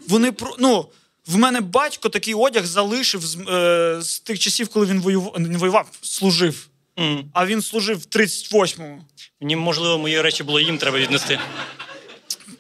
[0.08, 0.56] Вони про.
[0.60, 0.90] Ну,
[1.28, 5.58] в мене батько такий одяг залишив з, е, з тих часів, коли він воював, не
[5.58, 6.68] воював, служив.
[7.00, 7.32] М.
[7.34, 9.04] А він служив в 38-му.
[9.42, 11.40] Мені, можливо, мої речі було їм треба віднести.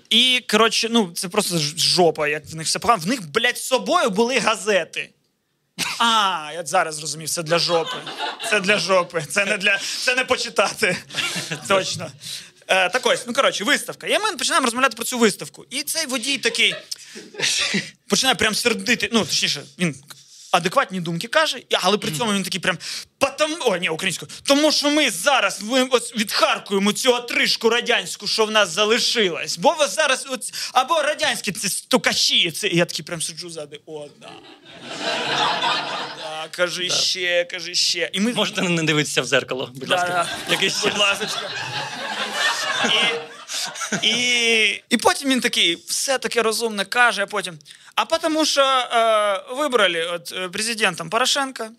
[0.10, 3.04] І, коротше, ну, це просто жопа, як в них все погано.
[3.04, 5.10] В них, блядь, з собою були газети.
[6.00, 7.98] А, я зараз зрозумів, це для жопи.
[8.50, 9.26] Це для жопи.
[9.30, 10.98] Це не для це не почитати.
[11.68, 12.12] Точно.
[12.68, 14.08] Е, так ось, ну коротше, виставка.
[14.08, 15.66] І ми починаємо розмовляти про цю виставку.
[15.70, 16.76] І цей водій такий
[18.08, 19.10] починає прям сердити.
[19.12, 19.96] Ну, точніше, він
[20.54, 22.78] адекватні думки каже, але при цьому він такий прям
[23.18, 24.32] «Потому...» О, ні, українською.
[24.44, 29.58] Тому що ми зараз ось відхаркуємо цю отрижку радянську, що в нас залишилась.
[29.58, 32.52] Бо ви зараз от, або радянські це стукачі.
[32.52, 32.68] Це...
[32.68, 33.80] І я такий прям сиджу ззади.
[33.86, 34.30] О, да.
[36.18, 38.10] Да, кажи ще, кажи ще.
[38.13, 40.08] І ми Можете не дивитися в зеркало, будь ласка.
[40.08, 40.52] Да-да.
[40.54, 41.02] Якийсь Будь час.
[41.02, 41.50] ласочка.
[42.86, 43.33] І,
[44.02, 47.60] і, і потім він такий все таке розумне каже, а потім.
[47.95, 51.71] А тому що е, вибрали от, е, президентом Порошенка,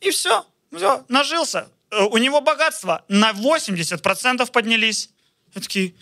[0.00, 0.40] і все,
[0.72, 1.66] все нажився.
[1.90, 5.10] Е, У нього багатства на 80% піднялись.
[5.54, 5.94] Я такий.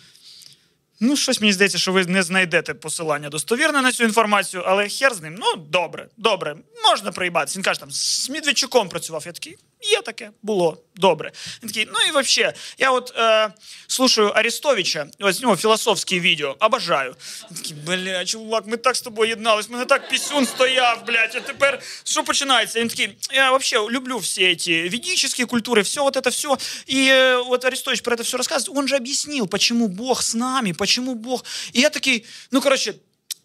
[1.00, 5.14] Ну, щось мені здається, що ви не знайдете посилання достовірне на цю інформацію, але хер
[5.14, 5.34] з ним.
[5.38, 7.58] Ну, добре, добре, можна проїбатися.
[7.58, 9.22] Він каже, там з Медведчуком працював.
[9.26, 11.31] Я такий, є таке, було добре.
[11.63, 13.51] Він такий, ну і взагалі, я от е,
[13.87, 17.15] слушаю Арестовича, ось у нього філософські відео, обожаю.
[17.51, 21.39] Він такий, бля, чувак, ми так з тобою єднались, мене так пісюн стояв, блядь, а
[21.39, 22.79] тепер що починається?
[22.79, 26.57] Він такий, я взагалі люблю всі ці ведические культури, все вот это все.
[26.89, 30.73] И э, вот Арестович про это все рассказывает, он же объяснил, почему Бог с нами,
[30.73, 31.45] почему Бог.
[31.73, 32.93] І я такий, ну коротше,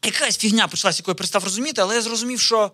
[0.04, 2.70] якась фігня почалась, якої перестав розуміти, але я зрозумів, що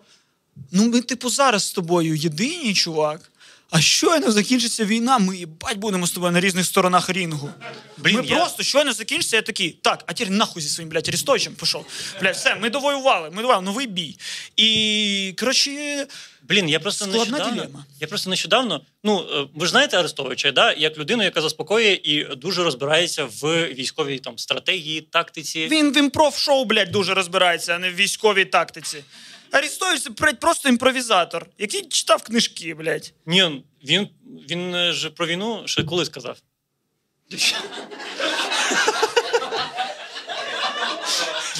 [0.71, 3.29] ну ми, типу, зараз з тобою єдині, чувак.
[3.70, 7.50] А щойно закінчиться війна, ми їбать будемо з тобою на різних сторонах рінгу.
[7.96, 11.08] Блін, ми я- просто щойно закінчиться, я такий, так, а тепер нахуй зі своїм, блядь,
[11.08, 11.86] Арестовичем пішов.
[12.20, 14.18] Блядь, все, ми довоювали, ми довоювали, новий бій.
[14.56, 16.06] І, коротше,
[16.48, 17.54] Блін, я просто Складна нещодавно.
[17.54, 17.84] дилема.
[18.00, 18.80] Я просто нещодавно.
[19.04, 20.72] Ну е, ви ж знаєте Арестовича, да?
[20.72, 25.68] як людину, яка заспокоює і дуже розбирається в військовій там стратегії, тактиці.
[25.68, 29.04] Він в імпров-шоу, блядь, дуже розбирається, а не в військовій тактиці.
[29.50, 33.12] Арестович це, блядь, просто імпровізатор, який читав книжки, блядь.
[33.26, 34.08] Ні, він,
[34.50, 36.36] він е, ж про війну ще коли сказав.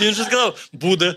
[0.00, 1.14] Він же сказав, буде.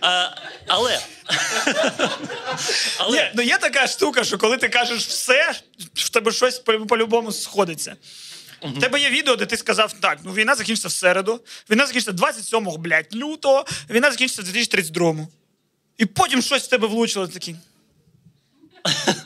[0.00, 0.28] А,
[0.66, 1.00] але.
[2.98, 5.52] але Ні, ну є така штука, що коли ти кажеш все,
[5.94, 7.96] в тебе щось по- по-любому сходиться.
[8.62, 11.40] У тебе є відео, де ти сказав так: ну війна закінчиться в середу,
[11.70, 15.26] війна закінчиться 27 блядь, лютого, війна закінчиться в 2032.
[15.98, 17.56] І потім щось в тебе влучило такий.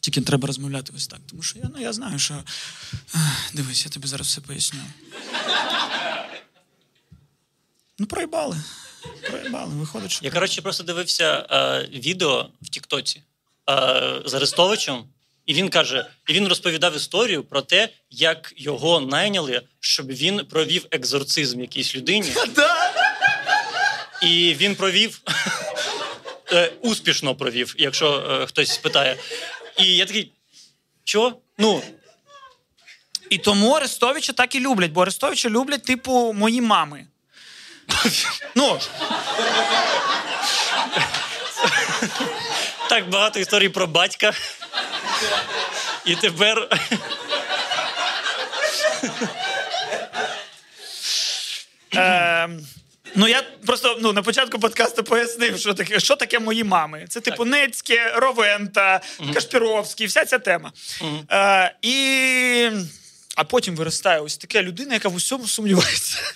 [0.00, 2.44] Тільки треба розмовляти ось так, тому що я, ну, я знаю, що.
[3.54, 4.80] Дивись, я тобі зараз все поясню.
[7.98, 8.56] Ну, проїбали.
[9.30, 10.24] Проїбали, виходить, що.
[10.24, 13.22] Я коротше просто дивився е, відео в Тіктоці
[13.70, 15.04] е, з Арестовичем,
[15.46, 20.86] і він каже: і він розповідав історію про те, як його найняли, щоб він провів
[20.90, 22.32] екзорцизм якійсь людині.
[24.22, 25.20] І він провів
[26.52, 29.16] е, успішно провів, якщо е, хтось спитає.
[29.78, 30.32] І я такий,
[31.04, 31.36] що?
[31.58, 31.82] Ну,
[33.30, 37.06] І тому Арестовича так і люблять, бо Арестовича люблять, типу, мої мами.
[38.54, 38.80] Ну,
[42.88, 44.32] так багато історій про батька.
[46.04, 46.68] І тепер.
[51.94, 52.48] е,
[53.16, 57.06] ну я просто ну, на початку подкасту пояснив, що таке, що таке мої мами.
[57.08, 59.00] Це типу Нецьке, Ровента,
[59.34, 60.72] Кашпіровський, вся ця тема.
[61.30, 62.70] Е, і...
[63.36, 66.18] А потім виростає ось така людина, яка в усьому сумнівається.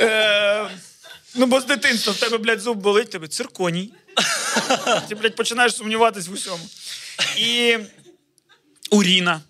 [0.00, 0.68] Е,
[1.34, 3.92] ну, бо з дитинства в тебе, блядь, зуб болить, тебе цирконій.
[5.08, 6.68] Ти, блядь, починаєш сумніватись в усьому.
[7.36, 7.78] І
[8.90, 9.40] уріна.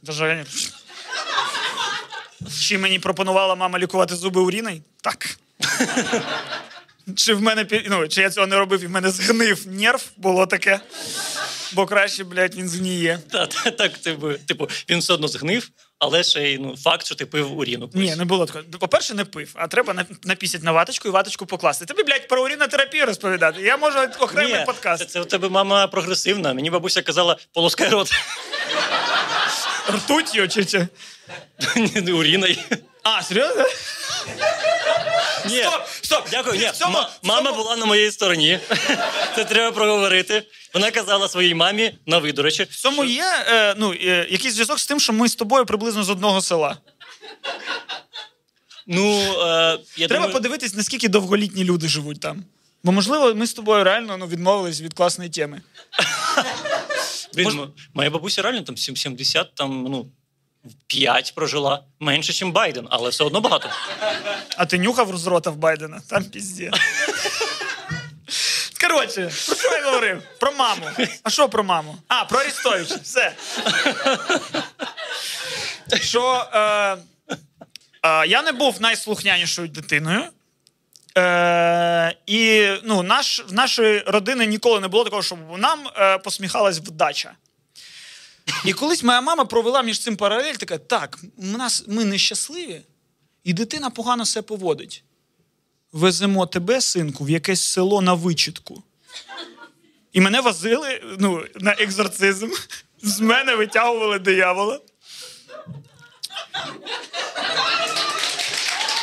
[2.60, 4.82] Чи мені пропонувала мама лікувати зуби уріною?
[5.00, 5.38] Так.
[7.16, 10.46] Чи в мене ну, чи я цього не робив і в мене згнив нерв, було
[10.46, 10.80] таке.
[11.72, 13.18] бо краще, блядь, він згніє.
[13.32, 17.14] Та, та, так, типу, типу, він все одно згнив, але ще й ну, факт, що
[17.14, 17.90] ти пив уріну.
[17.94, 18.64] Ні, не було такого.
[18.78, 21.84] По-перше, не пив, а треба на- напісять на ваточку і ваточку покласти.
[21.84, 23.62] Тобі, блядь, про урінотерапію розповідати.
[23.62, 25.02] Я можу окремий Ні, подкаст.
[25.02, 26.54] Це, це у тебе мама прогресивна.
[26.54, 28.10] Мені бабуся казала, полоскай рот
[29.94, 30.88] Ртутью чи чи?
[32.02, 32.56] не уріною.
[33.02, 33.64] А, серйозно?
[35.48, 36.24] Ні, Стоп, стоп.
[36.30, 36.58] Дякую.
[36.60, 38.58] Ні, В цьому- ма- в мама була на моїй стороні.
[39.36, 40.42] Це треба проговорити.
[40.74, 42.62] Вона казала своїй мамі на ви, до речі.
[42.70, 46.04] В цьому є е, ну, е, якийсь зв'язок з тим, що ми з тобою приблизно
[46.04, 46.76] з одного села.
[48.86, 52.44] Ну, е, я Треба думаю, подивитись, наскільки довголітні люди живуть там.
[52.84, 55.60] Бо, можливо, ми з тобою реально ну, відмовились від класної теми.
[57.34, 57.60] блін,
[57.94, 60.06] моя бабуся реально там сім- 70, там, ну,
[60.86, 61.82] 5 прожила.
[62.00, 63.70] Менше, ніж Байден, але все одно багато.
[64.56, 66.00] А ти нюхав з рота в Байдена?
[66.08, 66.70] Там пізді.
[68.80, 70.22] Коротше, про що я говорив?
[70.40, 70.86] Про маму.
[71.22, 71.96] А що про маму?
[72.08, 72.98] А, про Арістовича.
[73.02, 73.32] Все.
[76.00, 76.60] Що е,
[78.02, 80.24] е, я не був найслухнянішою дитиною.
[81.18, 86.78] Е, і ну, наш, в нашої родини ніколи не було такого, щоб нам е, посміхалась
[86.78, 87.32] вдача.
[88.64, 92.82] І колись моя мама провела між цим паралель, така: так, нас, ми нещасливі,
[93.44, 95.04] і дитина погано себе поводить.
[95.92, 98.82] Веземо тебе, синку, в якесь село на вичітку.
[100.12, 102.50] І мене возили ну, на екзорцизм.
[103.02, 104.80] З мене витягували диявола.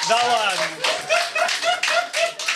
[0.09, 0.64] Да ладно.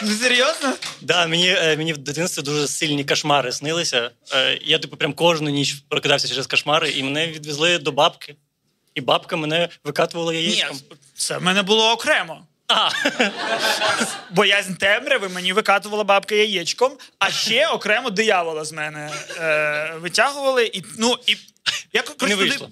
[0.01, 0.73] Ну, серйозно?
[1.01, 4.11] Да, мені, е, мені в дитинстві дуже сильні кошмари снилися.
[4.33, 8.35] Е, я типу прям кожну ніч прокидався через кошмари, і мене відвезли до бабки.
[8.95, 10.77] І бабка мене викатувала Ні, яєчком.
[11.15, 12.45] це в мене було окремо.
[12.67, 12.89] А,
[14.31, 20.65] Боязнь темряви мені викатувала бабка яєчком, а ще окремо диявола з мене е, витягували.
[20.65, 21.37] І, ну, і,
[21.93, 22.69] я, коротше, не туди- вийшло.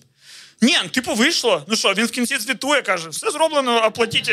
[0.61, 1.63] Ні, ну, типу вийшло.
[1.67, 4.31] Ну що, він в кінці звітує, каже, все зроблено, оплатіть.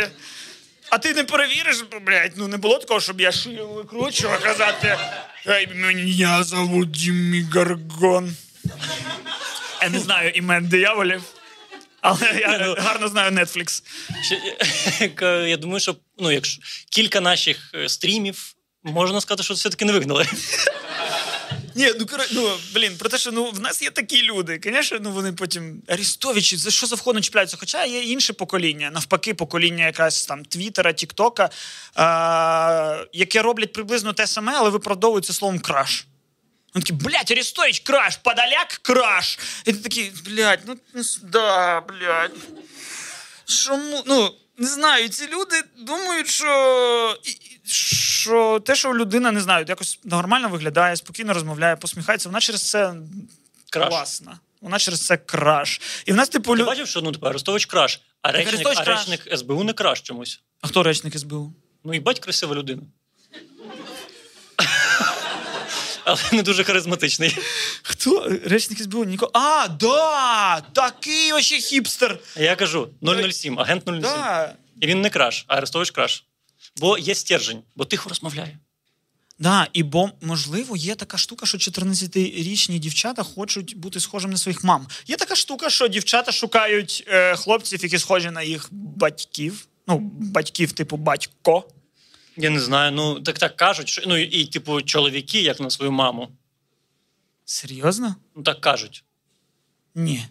[0.94, 4.98] А ти не перевіриш, блядь, ну не було такого, щоб я шию викручував, казати,
[5.48, 8.36] «Ей, мене зовут Діммі Гаргон.
[9.82, 11.22] Я не знаю імен дияволів,
[12.00, 13.82] але я гарно знаю Netflix.
[15.48, 20.26] Я думаю, що ну, якщо кілька наших е, стрімів, можна сказати, що все-таки не вигнали.
[21.74, 24.60] Ні, ну коротше, ну блін, про те, що ну в нас є такі люди.
[24.64, 27.56] Звісно, ну вони потім Арістовичі, за що завгодно чіпляються.
[27.60, 34.26] Хоча є інше покоління, навпаки, покоління якась там Твіттера, Тіктока, е- яке роблять приблизно те
[34.26, 36.04] саме, але виправдовують це словом краш.
[36.74, 39.38] Вони такі, блядь, Арістович, краш, Подоляк, краш.
[39.64, 42.30] І ти такий, блядь, ну ну, да, блядь.
[43.44, 44.02] Чому?
[44.06, 50.00] Ну, не знаю, ці люди думають, що, і- що те, що людина, не знаю, якось
[50.04, 52.94] нормально виглядає, спокійно розмовляє, посміхається, вона через це
[53.70, 53.88] Краш.
[53.88, 54.38] класна.
[54.60, 55.80] Вона через це краш.
[56.06, 56.66] І в нас, типу, Ти лю...
[56.66, 58.98] бачив, що ну, типу, Арестович краш, а речник, Арестович а краш.
[59.08, 60.40] речник СБУ не краш чомусь.
[60.60, 61.52] А хто речник СБУ?
[61.84, 62.82] Ну і бать красива людина.
[66.04, 67.38] Але не дуже харизматичний.
[67.82, 68.28] Хто?
[68.44, 69.04] Речник СБУ?
[69.04, 69.30] Ніко.
[69.34, 70.60] А, да!
[70.60, 72.18] Такий вообще хіпстер.
[72.36, 72.88] А Я кажу
[73.32, 74.00] 007, агент 007.
[74.00, 74.54] Да.
[74.80, 76.24] І він не краш, а Арестович краш.
[76.76, 78.58] Бо є стержень, бо тихо розмовляє.
[79.38, 84.64] Да, і бо можливо є така штука, що 14-річні дівчата хочуть бути схожими на своїх
[84.64, 84.86] мам.
[85.06, 89.66] Є така штука, що дівчата шукають е, хлопців, які схожі на їх батьків.
[89.86, 91.64] Ну, батьків, типу батько.
[92.36, 95.70] Я не знаю, ну так так кажуть, що ну і, і типу чоловіки, як на
[95.70, 96.28] свою маму.
[97.44, 98.16] Серйозно?
[98.36, 99.04] Ну так кажуть.
[99.94, 100.26] Ні.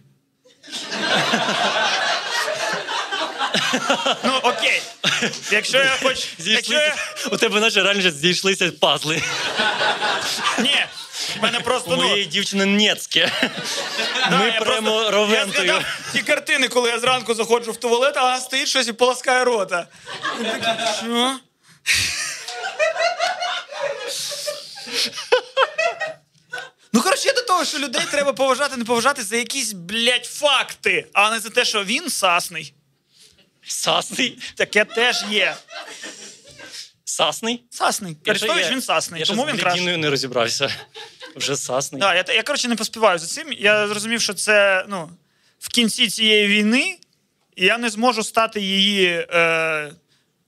[4.24, 4.82] ну, окей.
[5.52, 6.28] Якщо я хочу.
[6.40, 6.96] Якщо я...
[7.32, 9.22] У тебе наче зараз зійшлися пазли.
[10.60, 10.86] Ні.
[11.40, 13.32] В мене просто У ну, моєї дівчини Нєцьке.
[14.32, 15.68] Ми прямо ровентою.
[15.68, 19.44] Я згадав ті картини, коли я зранку заходжу в туалет, а стоїть щось і полоскає
[19.44, 19.88] рота.
[20.98, 21.36] Що?
[26.94, 31.08] Ну, коротше, я до того, що людей треба поважати, не поважати за якісь, блядь, факти,
[31.14, 32.74] а не за те, що він сасний.
[33.68, 34.40] Сасний.
[34.56, 35.56] Таке теж є.
[37.06, 37.64] Сасний.
[37.70, 38.18] Сасний.
[38.26, 39.70] Я Арестович він сасний, Я тому він з краще.
[39.70, 40.70] Блядіною не розібрався.
[41.36, 42.02] Вже сасний.
[42.02, 43.54] Да, я, я коротше не поспіваю за цим.
[43.54, 45.10] Я зрозумів, що це ну,
[45.60, 46.98] в кінці цієї війни
[47.56, 49.92] я не зможу стати її е,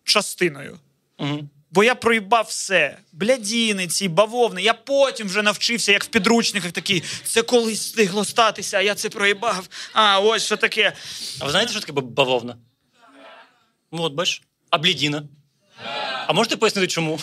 [0.04, 0.80] частиною.
[1.20, 1.50] Угу.
[1.72, 2.98] Бо я проїбав все.
[3.12, 4.62] Блядіни, ці бавовни.
[4.62, 7.04] Я потім вже навчився, як в підручниках такий.
[7.24, 9.68] Це колись встигло статися, а я це проїбав.
[9.94, 10.94] А, ось що таке.
[11.40, 12.58] А ви знаєте, що таке бавовна?
[13.96, 14.42] Ну, от бачиш.
[14.70, 15.24] А блідіна?
[16.28, 17.20] А можете пояснити, чому?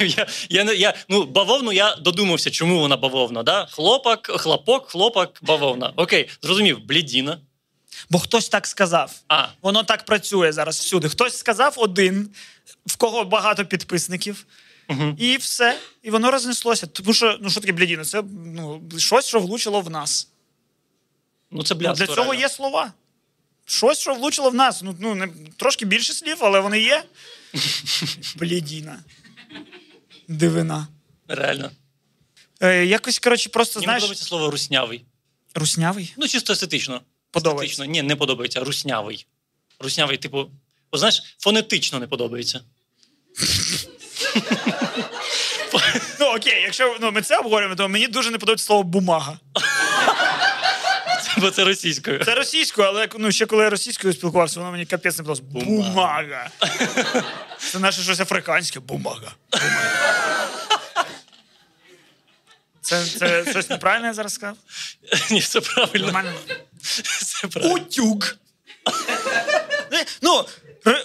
[0.00, 3.42] Я, я, я, ну, бавовну я додумався, чому вона бавовна.
[3.42, 3.66] Да?
[3.70, 5.92] Хлопок, хлопок, хлопок, бавовна.
[5.96, 7.38] Окей, зрозумів, блідіна.
[8.10, 9.12] Бо хтось так сказав.
[9.28, 11.08] А, Воно так працює зараз всюди.
[11.08, 12.30] Хтось сказав один,
[12.86, 14.46] в кого багато підписників,
[14.88, 15.14] угу.
[15.18, 15.78] і все.
[16.02, 16.86] І воно рознеслося.
[16.86, 18.04] Тому що, ну що таке блядіна?
[18.04, 20.28] Це ну, щось, що влучило в нас.
[21.50, 22.06] ну це Ну, блядство.
[22.06, 22.40] для цього реально.
[22.42, 22.92] є слова.
[23.70, 24.82] Щось, що влучило в нас.
[24.82, 27.04] Ну, ну не, трошки більше слів, але вони є.
[28.36, 28.98] Блядіна.
[30.28, 30.88] Дивина.
[31.28, 31.70] Реально.
[32.60, 34.02] Е, якось, коротше, просто Мені знаєш.
[34.02, 35.04] подобається слово руснявий.
[35.54, 36.14] Руснявий?
[36.16, 37.00] Ну, чисто естетично.
[37.30, 37.72] Подобається.
[37.72, 38.02] Естетично.
[38.02, 38.60] Ні, не подобається.
[38.60, 39.26] Руснявий.
[39.78, 40.50] Руснявий, типу,
[40.90, 42.60] о, знаєш, фонетично не подобається.
[46.20, 49.38] Ну окей, якщо ну, ми це обговорюємо, то мені дуже не подобається слово бумага.
[51.40, 52.24] Бо це російською.
[52.24, 55.42] Це російською, але ну, ще коли я російською спілкувався, воно мені капець не подобалося.
[55.52, 56.22] Бумага.
[56.22, 56.50] Бумага.
[57.58, 58.80] Це наше щось африканське.
[58.80, 59.32] Бумага.
[59.52, 60.46] Бумага.
[62.82, 64.56] Це, це щось неправильне я зараз сказав?
[65.30, 66.04] Ні, це правильно.
[66.06, 66.32] Нормально?
[67.40, 67.74] Це правильно.
[67.74, 68.36] Утюг.
[70.22, 70.44] Ну,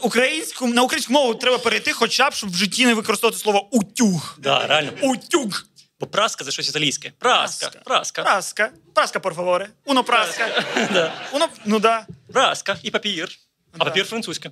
[0.02, 4.38] українську, на українську мову треба перейти, хоча б, щоб в житті не використовувати слово утюг.
[4.40, 4.92] Да, реально.
[5.02, 5.66] Утюг.
[6.00, 7.12] Бо праска це щось італійське.
[7.20, 8.24] Праска, праска.
[8.24, 8.72] Праска.
[8.94, 9.68] Праска, por favore.
[9.86, 10.64] Uno праска.
[10.94, 11.14] Да.
[11.32, 12.06] Uno, ну да.
[12.34, 13.30] Праска і папір.
[13.78, 14.52] А папір французьке.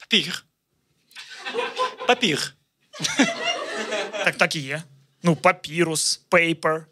[0.00, 0.44] Папір.
[2.06, 2.54] Папір.
[4.24, 4.82] Так так і є.
[5.22, 6.86] Ну, папірус, paper.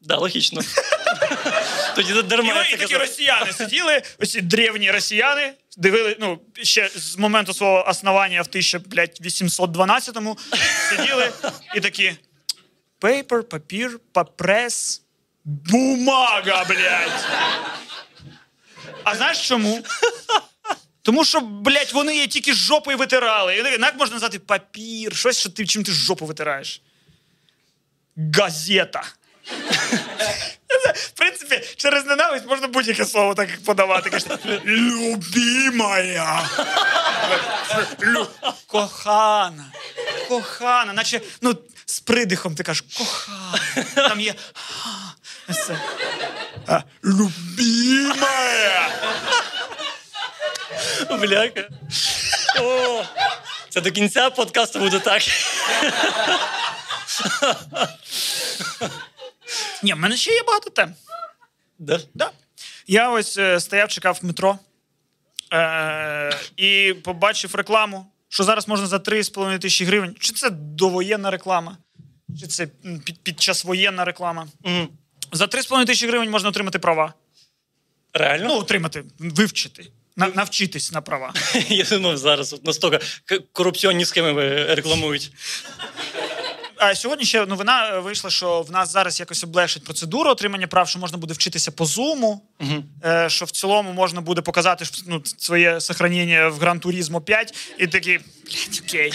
[0.00, 0.62] Да, логічно.
[1.94, 7.88] Тоді дарма і такі росіяни сиділи, ось древні росіяни, дивили, ну, ще з моменту свого
[7.88, 10.38] основання в 1812-му
[10.88, 11.32] сиділи
[11.74, 12.16] і такі:
[12.99, 15.01] пейпер, папір, папрес,
[15.43, 17.25] бумага, блядь.
[19.03, 19.83] А знаєш чому?
[21.01, 23.55] Тому що, блядь, вони її тільки з жопою витирали.
[23.55, 25.15] І Як можна назвати папір?
[25.15, 26.81] Щось, що ти, чим ти жопу витираєш?
[28.33, 29.03] Газета.
[30.94, 34.10] В принципі, через ненависть можна будь-яке слово так подавати.
[34.10, 34.28] Кажеш,
[34.64, 36.42] любимая.
[38.02, 38.26] Лю...
[38.66, 39.72] Кохана.
[40.28, 40.92] Кохана.
[40.92, 41.56] Наче, ну,
[41.86, 43.58] з придихом ти кажеш, кохана.
[43.94, 44.34] Там є.
[47.04, 48.90] любимая.
[51.10, 51.68] Бляка.
[52.60, 53.04] О,
[53.68, 55.22] це до кінця подкасту буде так.
[59.82, 60.94] Ні, в мене ще є багато тем.
[61.78, 62.00] Да?
[62.14, 62.30] Да.
[62.86, 64.58] Я ось е, стояв, чекав в метро
[65.52, 70.16] е, і побачив рекламу, що зараз можна за 3,5 тисячі гривень.
[70.20, 71.76] Чи це довоєнна реклама,
[72.40, 72.66] чи це
[73.04, 74.48] під, під час воєнна реклама.
[74.64, 74.88] Мгм.
[75.32, 77.14] За 3,5 тисячі гривень можна отримати права.
[78.12, 78.48] Реально?
[78.48, 79.86] Ну, отримати, вивчити,
[80.16, 81.34] на, навчитись на права.
[81.68, 85.32] Я думав, зараз от настільки к- корупційні схеми рекламують.
[86.82, 90.88] А сьогодні ще новина е, вийшла, що в нас зараз якось облегшить процедуру отримання прав,
[90.88, 92.84] що можна буде вчитися по зуму, Угу.
[93.04, 97.86] е, що в цілому можна буде показати ну, своє сохранення в Гран Турізмо 5, і
[97.86, 99.12] такий, блядь, окей.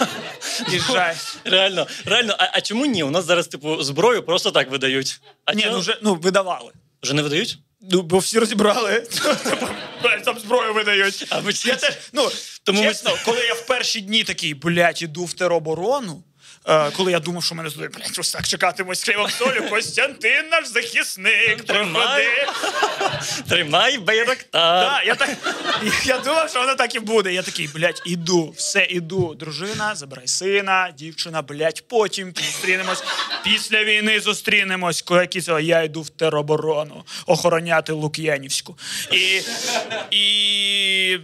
[0.68, 1.16] Їжджай.
[1.44, 3.02] Реально, реально, а, а чому ні?
[3.02, 5.20] У нас зараз, типу, зброю просто так видають.
[5.44, 5.74] А Ні, чого?
[5.74, 6.72] ну вже ну, видавали.
[7.02, 7.58] вже не видають?
[7.90, 9.06] Ну, бо всі розібрали.
[10.24, 11.26] Там зброю видають.
[11.30, 12.28] А ви Я теж, ну,
[12.62, 12.94] Тому ми-
[13.24, 16.24] коли я в перші дні такий, блядь, іду в тероборону,
[16.96, 21.64] коли я думав, що мене туди, блядь, так чекатимуть з хлібом солі, Костянтин наш захисник,
[21.64, 22.26] Тримай.
[22.26, 23.48] приходи.
[23.48, 25.02] Тримай байрактар.
[25.06, 25.30] Я, так,
[26.04, 27.32] я думав, що воно так і буде.
[27.32, 29.34] Я такий, блядь, іду, все іду.
[29.34, 33.04] Дружина, забирай сина, дівчина, блядь, потім зустрінемось.
[33.44, 35.04] Після війни зустрінемось.
[35.60, 38.78] Я йду в тероборону охороняти Лук'янівську.
[39.12, 39.40] І.
[40.10, 41.18] і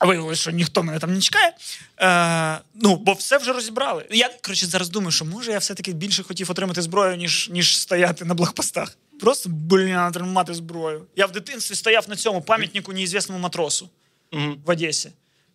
[0.00, 1.52] Виявилося, що ніхто мене там не чекає.
[2.00, 4.06] Е, ну, бо все вже розібрали.
[4.10, 8.24] Я, коротше, зараз думаю, що може я все-таки більше хотів отримати зброю, ніж, ніж стояти
[8.24, 8.96] на блокпостах.
[9.20, 11.06] Просто, блін, треба мати зброю.
[11.16, 13.88] Я в дитинстві стояв на цьому пам'ятнику неізвісному матросу
[14.32, 14.56] Мгм.
[14.66, 15.10] в Одесі.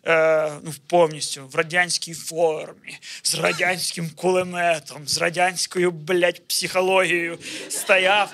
[0.05, 7.39] Е, ну, повністю в радянській формі, з радянським кулеметом, з радянською, блядь, психологією
[7.69, 8.33] стояв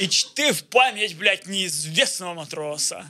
[0.00, 3.04] і чтив пам'ять, блядь, неізвісного матроса.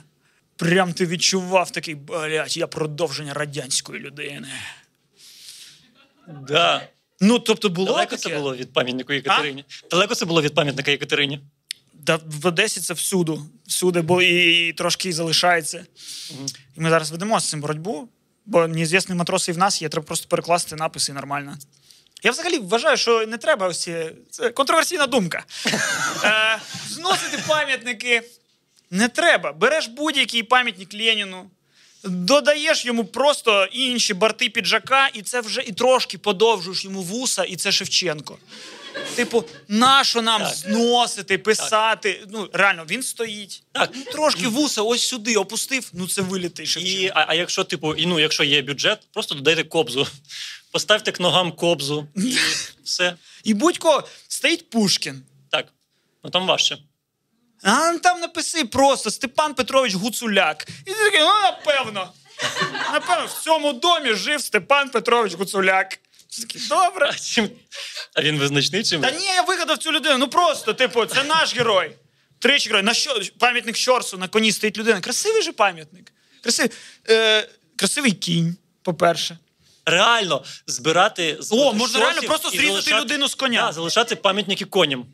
[0.57, 4.47] Прям ти відчував такий, блядь, я продовження радянської людини.
[6.27, 6.87] Да.
[7.19, 8.29] Ну, тобто було Далеко таке?
[8.29, 9.65] це було від пам'ятнику Єкатерині?
[9.91, 11.39] Далеко це було від пам'ятника Єкатерині?
[11.93, 13.39] Да, в Одесі це всюди.
[13.67, 15.85] Всюди, бо і, і трошки і залишається.
[16.77, 18.09] І ми зараз ведемо з цим боротьбу,
[18.45, 21.57] бо неізвісний матрос і в нас є, треба просто перекласти написи нормально.
[22.23, 24.11] Я взагалі вважаю, що не треба ось ці...
[24.29, 25.43] Це контроверсійна думка.
[26.23, 28.21] Е, зносити пам'ятники
[28.91, 29.51] не треба.
[29.51, 31.49] Береш будь-який пам'ятник Леніну,
[32.03, 37.55] додаєш йому просто інші борти піджака, і це вже і трошки подовжуєш йому вуса, і
[37.55, 38.37] це Шевченко.
[39.15, 40.55] Типу, нащо нам Так.
[40.55, 42.23] зносити, писати?
[42.29, 43.63] Ну, реально, він стоїть.
[43.71, 43.89] Так.
[43.95, 47.01] Ну, трошки вуса ось сюди опустив, ну це вилітий Шевченко.
[47.01, 50.07] І, а, а якщо, типу, і, ну, якщо є бюджет, просто додайте кобзу.
[50.71, 52.07] Поставте к ногам кобзу.
[52.15, 52.37] І
[52.83, 53.15] все.
[53.43, 55.21] І будь-ко стоїть Пушкін.
[55.49, 55.67] Так.
[56.23, 56.77] Ну там важче.
[57.65, 60.67] А там написи просто Степан Петрович Гуцуляк.
[60.85, 62.11] І ти такий, ну напевно.
[62.93, 65.89] Напевно, в цьому домі жив Степан Петрович Гуцуляк.
[65.89, 67.09] Ти такий, добре.
[67.13, 67.49] А, чим...
[68.13, 69.01] а він визначний чим?
[69.01, 70.17] Та ні, я вигадав цю людину.
[70.17, 71.95] Ну просто, типу, це наш герой.
[72.39, 72.83] Тричі герой.
[72.83, 75.01] На що пам'ятник Щорсу на коні стоїть людина.
[75.01, 76.11] Красивий же пам'ятник.
[76.43, 76.71] Красивий,
[77.09, 79.37] е, красивий кінь, по-перше.
[79.85, 83.61] Реально збирати з О, можна реально просто зрізати залишати- людину з коня.
[83.61, 85.05] Да, залишати пам'ятники коням.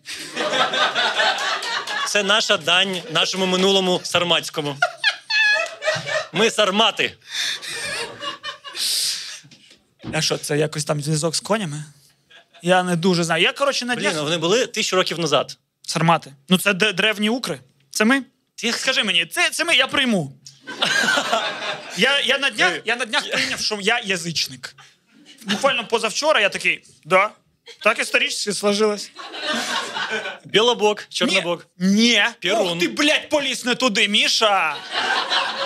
[2.11, 4.77] Це наша дань нашому минулому сарматському.
[6.33, 7.13] Ми сармати.
[10.13, 11.83] А що, це якось там зв'язок з конями?
[12.61, 13.43] Я не дуже знаю.
[13.43, 14.17] Я, коротше, на Блін, днях.
[14.19, 15.57] а вони були тисячу років назад.
[15.81, 16.33] Сармати.
[16.49, 17.59] Ну, це д- древні укри.
[17.89, 18.23] Це ми?
[18.55, 20.33] Ти Скажи мені, це, це ми, я прийму.
[21.97, 24.75] Я, я, на днях, я на днях прийняв, що я язичник.
[25.43, 27.29] Буквально позавчора я такий, да,
[27.83, 29.11] так історично сложилось.
[30.45, 31.67] Білобок, чорнобок.
[31.77, 32.23] Ні.
[32.41, 32.67] Перун.
[32.67, 34.75] Ох ти, блядь, поліз не туди, Міша.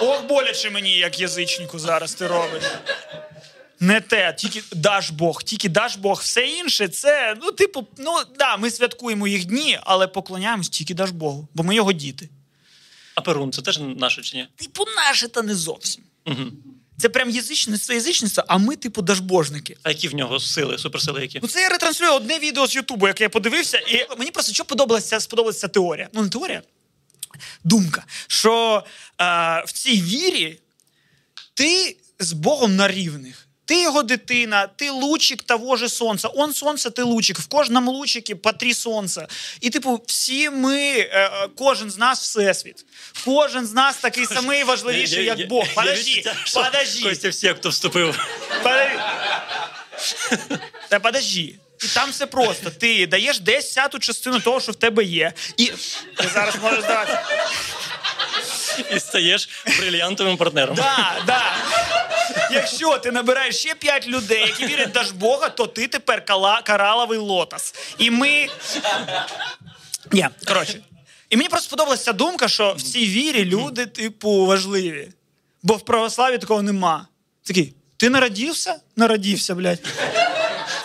[0.01, 2.63] Ох, боляче мені, як язичнику зараз ти робиш.
[3.79, 6.19] Не те, тільки даш Бог, тільки даш Бог.
[6.21, 11.09] Все інше це, ну, типу, ну да, ми святкуємо їх дні, але поклоняємось тільки даш
[11.09, 12.29] Богу, бо ми його діти.
[13.15, 14.47] А Перун, це теж наше чи ні?
[14.55, 16.03] Типу, наше та не зовсім.
[16.25, 16.51] Угу.
[16.97, 19.77] Це прям язичництво, язичництво, а ми, типу, дажбожники.
[19.83, 21.39] А які в нього сили, суперсили які?
[21.41, 24.65] Ну, це я ретранслюю одне відео з Ютубу, яке я подивився, і мені просто що
[24.65, 26.09] подобалася, сподобалася теорія.
[26.13, 26.61] Ну, не теорія,
[27.63, 28.05] думка.
[28.27, 28.83] Що
[29.21, 30.59] е, в цій вірі
[31.53, 33.44] ти з Богом на рівних.
[33.65, 36.27] Ти його дитина, ти лучик того же сонця.
[36.27, 37.39] Он сонце, ти лучик.
[37.39, 39.27] В кожному лучикі по три сонця.
[39.61, 42.85] І, типу, всі ми, е, е, кожен з нас всесвіт.
[43.25, 45.65] Кожен з нас такий самий важливіший, як Бог.
[45.75, 47.09] Подожди, подожди.
[47.09, 48.19] Костя всі, хто вступив.
[48.63, 48.99] Подожди.
[50.89, 51.55] Та подожди.
[51.83, 52.69] І там все просто.
[52.69, 55.33] Ти даєш десяту частину того, що в тебе є.
[55.57, 55.65] І
[56.17, 57.19] ти зараз можеш здати.
[58.95, 59.49] І стаєш
[59.79, 60.75] брильянтовим партнером.
[60.75, 61.41] Да, да.
[62.51, 67.19] Якщо ти набираєш ще п'ять людей, які вірять в Бога, то ти тепер кала, караловий
[67.19, 67.73] лотос.
[67.97, 68.47] І ми.
[70.11, 70.79] Ні, коротше.
[71.29, 75.11] І мені просто сподобалася думка, що в цій вірі люди, типу, важливі.
[75.63, 77.07] Бо в православі такого нема.
[77.43, 78.75] Такий, ти народився?
[78.95, 79.79] Народився, блядь.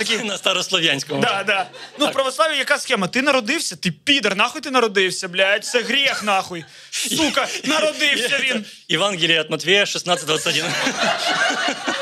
[0.00, 1.20] Такий, На старослов'янському.
[1.20, 1.66] Да, да.
[1.98, 3.08] Ну, в православі яка схема?
[3.08, 6.64] Ти народився, ти підер, нахуй ти народився, блядь, це гріх, нахуй.
[6.90, 8.64] Сука, народився він.
[8.88, 10.64] Євангелія від Матвія 16.21.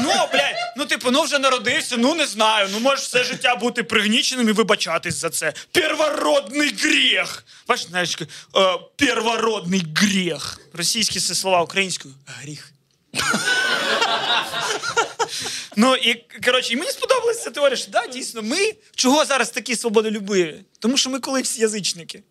[0.00, 2.68] Ну, блядь, ну типу, ну вже народився, ну не знаю.
[2.72, 5.52] Ну можеш все життя бути пригніченим і вибачатись за це.
[5.72, 7.44] Первородний гріх.
[7.68, 8.26] Бачиш, знаєш, е,
[8.96, 10.60] первородний гріх.
[10.72, 12.14] Російські це слова українською.
[12.26, 12.72] Гріх.
[15.76, 16.14] Ну і
[16.44, 20.60] коротше, і мені сподобалася ця теорія, що да, дійсно, ми чого зараз такі свободолюбиві?
[20.78, 22.22] Тому що ми колись язичники.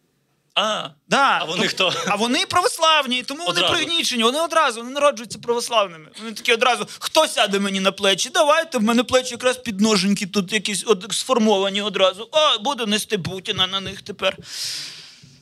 [0.55, 1.37] А, Да.
[1.41, 1.93] А вони хто?
[2.07, 4.23] А вони православні, тому вони пригнічені.
[4.23, 6.09] Вони одразу вони народжуються православними.
[6.19, 8.29] Вони такі одразу: хто сяде мені на плечі?
[8.33, 12.29] Давайте в мене плечі якраз підноженьки тут якісь от, сформовані одразу.
[12.31, 14.37] О, буду нести Путіна на них тепер.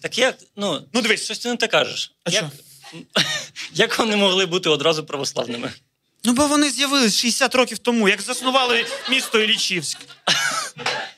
[0.01, 1.23] так як, ну, Ну, дивись.
[1.23, 2.11] щось ти не те кажеш.
[2.23, 2.45] А як,
[2.91, 3.21] що?
[3.73, 5.73] як вони могли бути одразу православними?
[6.25, 9.97] Ну, бо вони з'явились 60 років тому, як заснували місто Ілічівськ.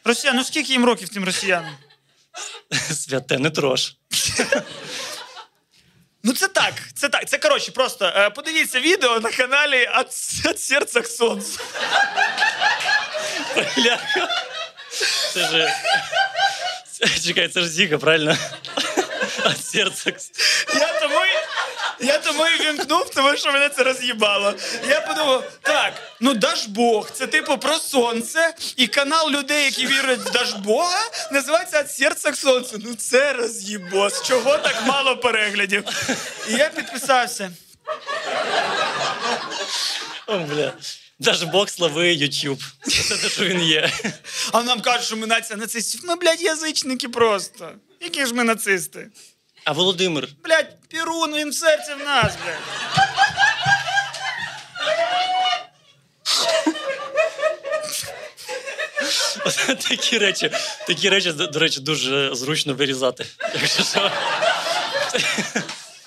[0.04, 1.78] Росіян, ну скільки їм років цим росіянам?
[2.94, 3.94] Святе не трош.
[6.24, 7.30] Ну, це так, це так.
[7.30, 10.08] Це коротше, просто е, подивіться відео на каналі «От,
[10.46, 11.60] «От серця к сонцю.
[15.34, 15.74] Це ж.
[16.92, 18.38] це- Чекай, це ж Зіга, правильно?
[19.46, 20.12] От серця.
[20.80, 21.16] Я тому,
[22.00, 24.54] я тому і вімкнув, тому що мене це роз'їбало.
[24.90, 30.32] Я подумав, так, ну Дажбог, це типу про сонце, і канал людей, які вірять в
[30.32, 32.82] Дажбога, називається «От серця к сонцю.
[32.86, 34.24] Ну це роз'їбос.
[34.24, 35.84] Чого так мало переглядів?
[36.50, 37.52] І я підписався.
[40.28, 40.74] О, бля.
[41.20, 42.64] Даже Бог слави YouTube.
[43.08, 43.92] Це те, що він є.
[44.52, 46.02] А нам кажуть, що ми нація нацистів.
[46.04, 47.72] Ми, блядь, язичники просто.
[48.02, 49.08] Які ж ми нацисти?
[49.68, 50.30] А Володимир.
[50.44, 52.56] Блядь, Перун, він в серці в нас, блядь.
[59.90, 60.52] Такі речі,
[60.88, 63.26] такі речі, до речі, дуже зручно вирізати.
[63.54, 64.12] Якщо що.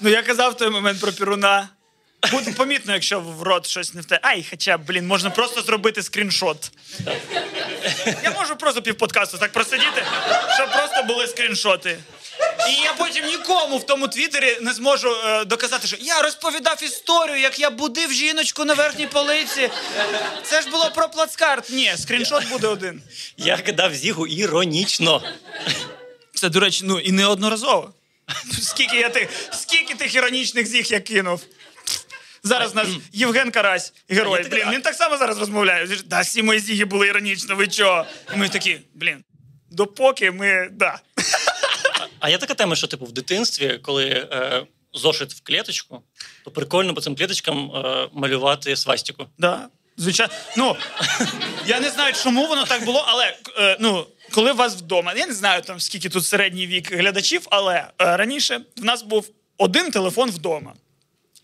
[0.01, 1.69] Ну я казав в той момент про Перуна.
[2.31, 4.19] Буде помітно, якщо в рот щось не в те.
[4.23, 6.71] Ай, хоча, блін, можна просто зробити скріншот.
[8.23, 10.05] Я можу просто півподкасту так просидіти,
[10.57, 11.99] щоб просто були скріншоти.
[12.69, 17.41] І я потім нікому в тому твіттері не зможу е, доказати, що я розповідав історію,
[17.41, 19.71] як я будив жіночку на верхній полиці.
[20.45, 21.71] Це ж було про плацкарт.
[21.71, 23.03] Ні, скріншот буде один.
[23.37, 25.23] Я кидав зігу іронічно.
[26.35, 27.93] Це, до речі, ну і неодноразово.
[28.63, 31.41] Скільки я тих, скільки тих іронічних зіг я кинув.
[32.43, 34.47] Зараз наш Євген Карась, герой.
[34.51, 35.87] Блін, він так само зараз розмовляє.
[35.87, 38.07] Він ж, Да, всі мої зіги були іронічно, ви чого?
[38.35, 39.25] І ми такі, блін,
[39.71, 40.69] допоки ми.
[40.73, 40.99] да.
[42.21, 46.03] А є така тема, що типу в дитинстві, коли е, зошит в клеточку,
[46.45, 49.27] то прикольно по цим клеточкам е, малювати свастику.
[49.39, 49.69] Да.
[49.97, 50.33] Звичайно.
[50.57, 50.77] Ну,
[51.67, 55.27] я не знаю, чому воно так було, але е, ну, коли у вас вдома, я
[55.27, 59.91] не знаю там скільки тут середній вік глядачів, але е, раніше в нас був один
[59.91, 60.75] телефон вдома.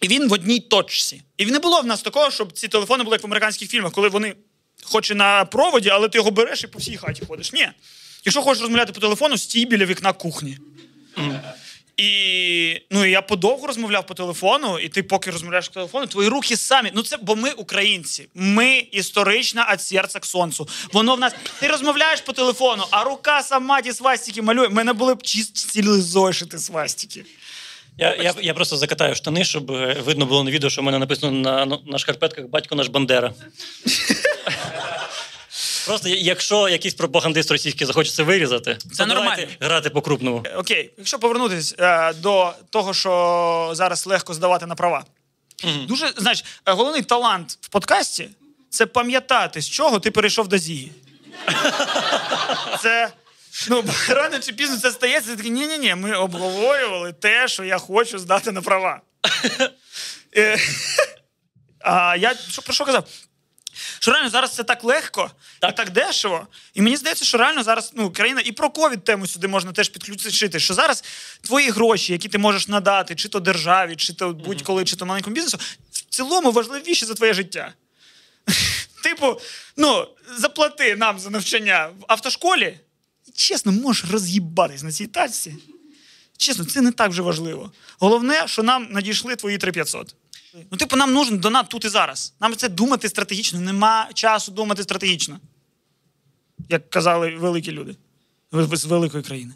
[0.01, 1.23] І він в одній точці.
[1.37, 4.09] І не було в нас такого, щоб ці телефони були як в американських фільмах, коли
[4.09, 4.35] вони
[4.85, 7.53] хоч і на проводі, але ти його береш і по всій хаті ходиш.
[7.53, 7.69] Ні.
[8.27, 10.59] Якщо хочеш розмовляти по телефону, стій біля вікна кухні.
[11.97, 16.29] І ну і я подовго розмовляв по телефону, і ти, поки розмовляєш по телефону, твої
[16.29, 16.91] руки самі.
[16.95, 18.29] Ну це бо ми українці.
[18.35, 20.69] Ми історична від серця к сонцю.
[20.93, 21.33] Воно в нас.
[21.61, 24.67] Ти розмовляєш по телефону, а рука сама ті свастики малює.
[24.67, 27.25] У мене були б чисті цілі зошити свастики.
[27.99, 30.99] Я, я, я просто закатаю штани, щоб е, видно було на відео, що в мене
[30.99, 31.33] написано
[31.67, 33.33] на, на шкарпетках батько наш Бандера.
[35.87, 39.47] Просто якщо якийсь пропагандист російський захоче це вирізати, то нормально.
[39.61, 40.45] грати по крупному.
[40.57, 45.05] Окей, якщо повернутись е, до того, що зараз легко здавати на права.
[45.89, 48.29] Дуже, знаєш, е, головний талант в подкасті
[48.71, 50.91] це пам'ятати, з чого ти перейшов до Зіги.
[52.83, 53.09] Це.
[53.69, 58.19] Ну, рано чи пізно це стається, ти такий, ні-ні-ні, ми обговорювали те, що я хочу
[58.19, 59.01] здати на права.
[60.37, 60.59] Е,
[61.81, 63.05] А я що, про що казав?
[63.99, 65.71] Що реально зараз це так легко Так.
[65.73, 66.47] і так дешево.
[66.75, 69.89] І мені здається, що реально зараз ну, країна і про ковід тему сюди можна теж
[69.89, 70.61] підключити.
[70.61, 71.05] Що зараз
[71.41, 75.35] твої гроші, які ти можеш надати, чи то державі, чи то будь-коли, чи то маленькому
[75.35, 75.59] бізнесу,
[75.93, 77.73] в цілому важливіші за твоє життя.
[79.03, 79.41] Типу,
[79.77, 82.79] ну, заплати нам за навчання в автошколі,
[83.27, 85.55] і чесно, можеш роз'їбатись на цій тачці.
[86.37, 87.73] Чесно, це не так вже важливо.
[87.99, 90.15] Головне, що нам надійшли твої 3500.
[90.71, 92.35] Ну, типу, нам нужен донат тут і зараз.
[92.41, 93.61] Нам це думати стратегічно.
[93.61, 95.41] Нема часу думати стратегічно.
[96.69, 97.97] Як казали великі люди
[98.53, 99.55] з великої країни.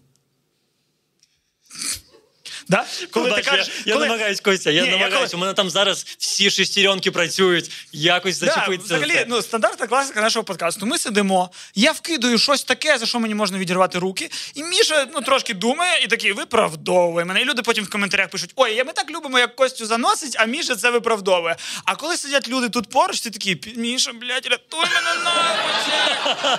[2.70, 2.84] Да?
[3.10, 4.06] Коли ти Бач, кажеш, я, я коли...
[4.06, 5.30] намагаюсь, Костя, я Ні, я намагаюсь.
[5.30, 8.88] коли- У мене там зараз всі шестеренки працюють, якось Да, зачепитися.
[8.88, 10.86] за взагалі, ну, стандартна класика нашого подкасту.
[10.86, 14.30] Ми сидимо, я вкидаю щось таке, за що мені можна відірвати руки.
[14.54, 17.40] І Міша ну, трошки думає і такий виправдовує мене.
[17.40, 20.44] І люди потім в коментарях пишуть: Ой, я ми так любимо, як Костю заносить, а
[20.44, 21.56] Міша це виправдовує.
[21.84, 26.58] А коли сидять люди тут поруч, ти такий, Міша, блядь, рятуй мене нахуй.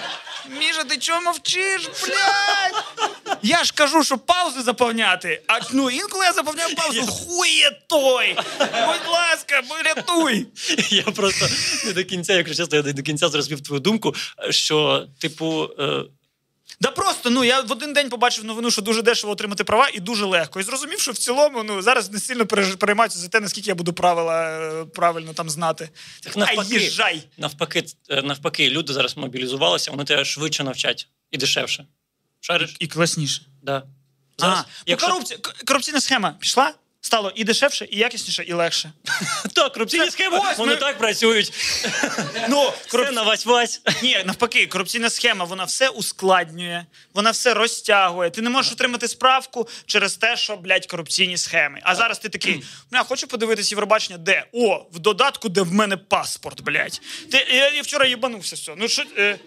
[0.60, 2.84] Міша, ти чого мовчиш, блядь?
[3.42, 5.42] Я ж кажу, що паузи заповняти.
[5.48, 7.02] А ну інколи я заповняю паузу.
[7.02, 8.36] Хує той!
[8.60, 10.48] Будь ласка, рятуй!
[10.90, 11.48] Я просто
[11.86, 14.16] не до кінця, якщо чесно, я не до кінця зрозумів твою думку,
[14.50, 16.04] що, типу, е,
[16.82, 20.00] Да просто ну я в один день побачив новину, що дуже дешево отримати права і
[20.00, 20.60] дуже легко.
[20.60, 22.46] І зрозумів, що в цілому ну зараз не сильно
[22.78, 25.90] переймаюся за те, наскільки я буду правила е, правильно там знати.
[26.24, 27.24] так навпаки, їжджай.
[27.38, 31.86] навпаки, е, навпаки, люди зараз мобілізувалися, вони тебе швидше навчать і дешевше.
[32.40, 32.76] Шариш?
[32.80, 33.42] І класніше.
[33.64, 33.84] Да.
[34.42, 35.08] Зараз, а, якщо...
[35.08, 38.92] корупція, к- корупційна схема пішла, стало і дешевше, і якісніше, і легше.
[39.54, 41.54] Так, корупційні схеми, вони так працюють.
[42.50, 42.74] Ну,
[43.12, 43.80] на вась-вась.
[44.04, 48.30] Ні, навпаки, корупційна схема, вона все ускладнює, вона все розтягує.
[48.30, 51.80] Ти не можеш отримати справку через те, що, блядь, корупційні схеми.
[51.84, 54.46] А зараз ти такий, бля, хочу подивитись Євробачення, де?
[54.52, 57.02] О, в додатку, де в мене паспорт, блядь.
[57.32, 58.74] Ти, я, я вчора їбанувся все.
[58.78, 59.40] Ну, що, е,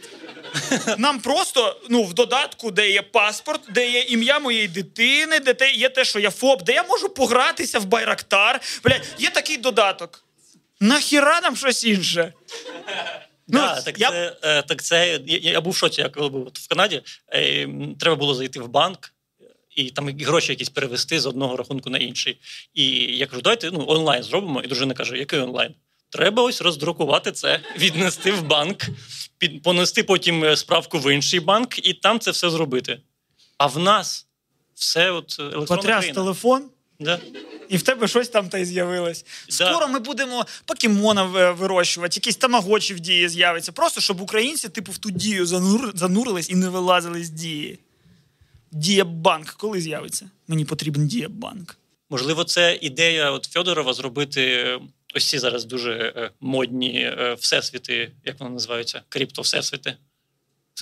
[0.99, 5.89] нам просто ну, в додатку, де є паспорт, де є ім'я моєї дитини, де є
[5.89, 7.09] те, що я ФОП, де я можу
[7.45, 8.61] погратися в Байрактар.
[8.85, 10.25] Блядь, є такий додаток.
[10.81, 12.33] Нахіра нам щось інше?
[13.49, 16.29] Ну, да, так, я- це, е, так це я, я був в шоці, я коли
[16.29, 17.03] був в Канаді.
[17.33, 17.69] Е,
[18.01, 19.15] треба було зайти в банк
[19.77, 22.39] і там гроші якісь перевести з одного рахунку на інший.
[22.75, 22.87] І
[23.17, 24.61] я кажу, давайте ну, онлайн зробимо.
[24.61, 25.75] І дружина каже, який онлайн?
[26.11, 28.83] Треба ось роздрукувати це, віднести в банк,
[29.39, 33.01] під, понести потім е, справку в інший банк і там це все зробити.
[33.59, 34.27] А в нас
[34.75, 36.15] все от е, електронна Потряс країна.
[36.15, 36.71] телефон,
[37.01, 37.21] Да.
[37.69, 39.25] і в тебе щось там та й з'явилось.
[39.49, 39.71] Да.
[39.71, 43.73] Скоро ми будемо покемона вирощувати, якісь тамагочі в дії з'явиться.
[43.73, 45.93] Просто щоб українці, типу, в ту дію занур...
[45.95, 47.79] занурились і не вилазили з дії.
[48.73, 50.31] Дієбанк, коли з'явиться?
[50.49, 51.77] Мені потрібен дієбанк.
[52.11, 54.67] Можливо, це ідея от Федорова зробити
[55.15, 59.03] ось ці зараз дуже е, модні е, всесвіти, як вони називаються?
[59.09, 59.91] Крипто-всесвіти.
[59.91, 60.14] Хтось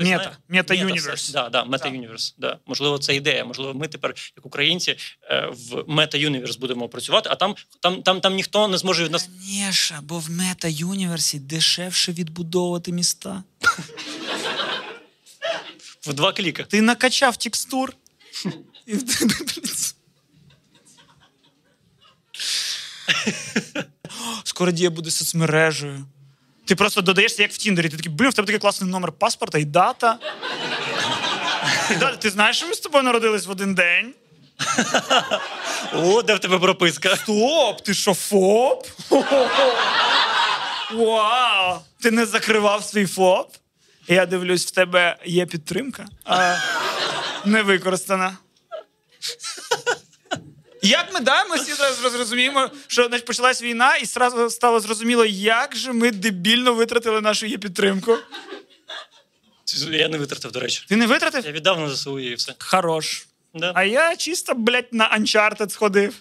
[0.00, 0.36] Мета.
[0.48, 1.14] Мета Мета Universe.
[1.14, 1.32] всесвіт.
[1.32, 1.94] Да, да, Мета Так.
[1.94, 2.34] Universe.
[2.38, 2.58] Да.
[2.66, 3.44] Можливо, це ідея.
[3.44, 4.96] Можливо, ми тепер, як українці,
[5.30, 9.12] е, в Мета Universe будемо працювати, а там, там, там, там ніхто не зможе від
[9.12, 9.28] нас.
[9.40, 13.42] Конечно, бо в Мета Юніверсі дешевше відбудовувати міста.
[16.06, 16.64] В два кліка.
[16.64, 17.96] Ти накачав текстур.
[18.86, 18.96] І
[24.44, 26.06] Скоро дія буде соцмережею.
[26.72, 27.88] Ти просто додаєшся, як в Тіндері.
[27.88, 30.18] Ти такий, блін, в тебе такий класний номер паспорта і дата.
[31.90, 32.16] І дата.
[32.16, 34.14] Ти знаєш, що ми з тобою народились в один день?
[35.94, 37.16] О, де в тебе прописка?
[37.16, 38.86] Стоп, ти що, ФОП?
[40.92, 41.78] Вау!
[42.02, 43.54] Ти не закривав свій ФОП?
[44.08, 46.56] Я дивлюсь, в тебе є підтримка, а
[47.44, 48.36] не використана.
[50.82, 55.24] Як ми да, ми всі зараз зрозуміємо, що значить, почалась війна, і зразу стало зрозуміло,
[55.24, 58.18] як же ми дебільно витратили нашу є підтримку.
[59.90, 60.84] Я не витратив, до речі.
[60.88, 61.46] Ти не витратив?
[61.46, 62.54] Я віддав на ЗСУ і все.
[62.58, 63.26] Хорош.
[63.54, 63.72] Да.
[63.74, 66.14] А я чисто, блядь, на Uncharted сходив.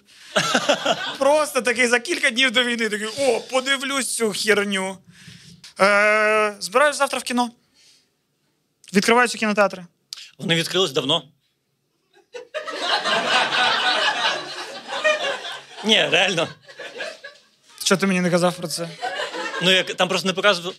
[1.17, 4.97] Просто такий за кілька днів до війни такий: о, подивлюсь цю херню.
[5.79, 7.51] Е, збираюсь завтра в кіно.
[8.93, 9.85] Відкриваються кінотеатри.
[10.37, 11.30] Вони відкрились давно.
[15.83, 16.47] Ні, реально.
[17.83, 18.89] Що ти мені не казав про це?
[19.61, 20.73] Ну, як там просто не показував.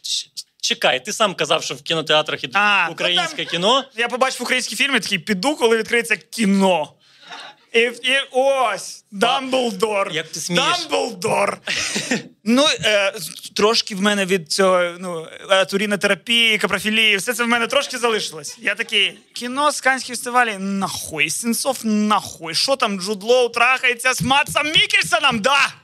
[0.61, 3.85] Чекай, ти сам казав, що в кінотеатрах іде А, ну українське там- кіно.
[3.97, 6.93] Я побачив українські фільми, такий піду, коли відкриється кіно.
[7.73, 10.11] І, і ось Дамблдор.
[10.13, 10.65] Як ти смієш?
[10.65, 11.59] Дамблдор.
[12.45, 13.15] ну, е,
[13.57, 18.59] трошки в мене від цього ну, е, турінотерапії, капрофілії, все це в мене трошки залишилось.
[18.61, 22.55] Я такий, кіно з Канські фестивалі, нахуй, Сенцов, нахуй.
[22.55, 25.39] Що там Джуд Лоу трахається з Матсом Мікельсоном?
[25.39, 25.75] Да!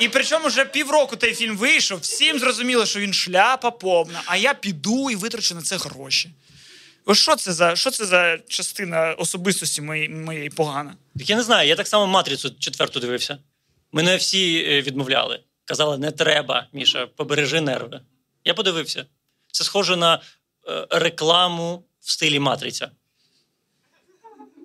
[0.00, 4.54] І причому вже півроку той фільм вийшов, всім зрозуміло, що він шляпа повна, а я
[4.54, 6.30] піду і витрачу на це гроші.
[7.10, 10.96] Ось що це за, що це за частина особистості моєї, моєї погана?
[11.18, 13.38] Так я не знаю, я так само матрицю четверту дивився.
[13.92, 15.40] Мене всі е, відмовляли.
[15.64, 18.00] Казали, не треба, Міша, побережи нерви.
[18.44, 19.06] Я подивився.
[19.52, 22.90] Це схоже на е, рекламу в стилі матриця.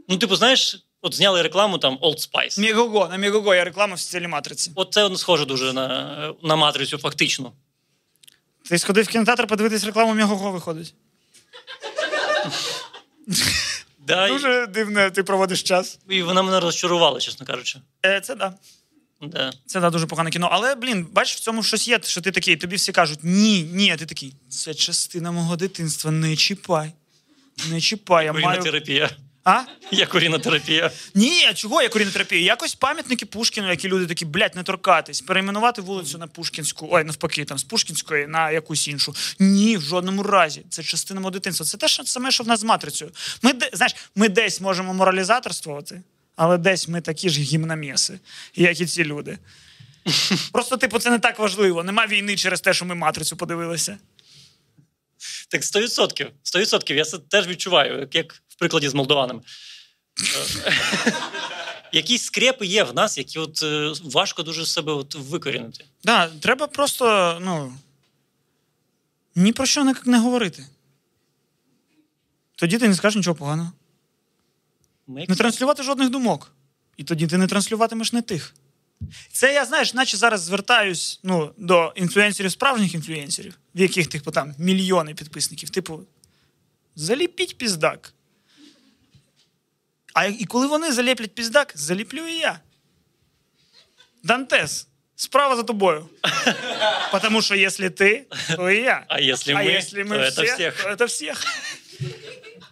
[0.07, 2.59] Ну, типу, знаєш, от зняли рекламу там Old Spice.
[2.59, 4.71] Мігого, на Мігого я реклама в стилі матриці.
[4.75, 7.53] От це схоже дуже на, е, на матрицю, фактично.
[8.69, 10.93] Ти сходив в кінотеатр подивитись рекламу Мігого виходить.
[14.07, 15.99] Да, і- Дуже дивно, ти проводиш час.
[16.09, 17.79] І вона мене розчарувала, чесно кажучи.
[18.05, 18.53] Е, це да.
[19.21, 19.53] Да.
[19.65, 20.49] Це да, дуже погане кіно.
[20.51, 23.91] Але, блін, бачиш, в цьому щось є, що ти такий, тобі всі кажуть, ні, ні,
[23.91, 26.91] а ти такий, це частина мого дитинства, не чіпай.
[27.69, 28.45] Не чіпай, я маю.
[28.45, 29.09] Курінотерапія.
[29.43, 29.61] А?
[29.91, 30.91] Я курінотерапія.
[31.15, 32.41] Ні, а чого я курінотерапія?
[32.41, 37.45] Якось пам'ятники Пушкіну, які люди такі, блядь, не торкатись, перейменувати вулицю на Пушкінську, ой, навпаки,
[37.45, 39.15] там з Пушкінської на якусь іншу.
[39.39, 40.65] Ні, в жодному разі.
[40.69, 41.65] Це частина мого дитинства.
[41.65, 43.11] Це те ж саме, що в нас з матрицею.
[43.41, 46.01] Ми де- знаєш, ми десь можемо моралізаторствувати,
[46.35, 48.19] але десь ми такі ж гімнамєси,
[48.55, 49.37] як і ці люди.
[50.51, 51.83] Просто, типу, це не так важливо.
[51.83, 53.97] Нема війни через те, що ми матрицю подивилися.
[55.49, 56.27] Так 100%.
[56.43, 56.93] 100%.
[56.93, 59.41] Я це теж відчуваю, як, прикладі з молдованим.
[60.65, 60.73] Е,
[61.91, 65.85] Якісь скрепи є в нас, які от е, важко дуже себе от викорінити.
[66.03, 67.73] Да, треба просто, ну.
[69.35, 70.65] Ні про що не, не говорити.
[72.55, 73.71] Тоді ти не скажеш нічого поганого.
[75.07, 76.51] Як- Не транслювати жодних думок.
[76.97, 78.53] І тоді ти не транслюватимеш не тих.
[79.31, 84.55] Це я, знаєш, наче зараз звертаюсь ну, до інфлюенсерів, справжніх інфлюенсерів, в яких типу там
[84.57, 85.69] мільйони підписників.
[85.69, 85.99] Типу,
[86.95, 88.13] заліпіть піздак.
[90.13, 92.59] А і коли вони заліплять піздак, заліплю і я.
[94.23, 96.09] Дантес, справа за тобою.
[97.11, 99.05] Потому що якщо ти, то і я.
[99.07, 100.83] А якщо ми, якщо ми то всі, це всіх.
[100.83, 101.43] то це всіх.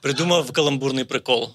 [0.02, 1.54] Придумав каламбурний прикол.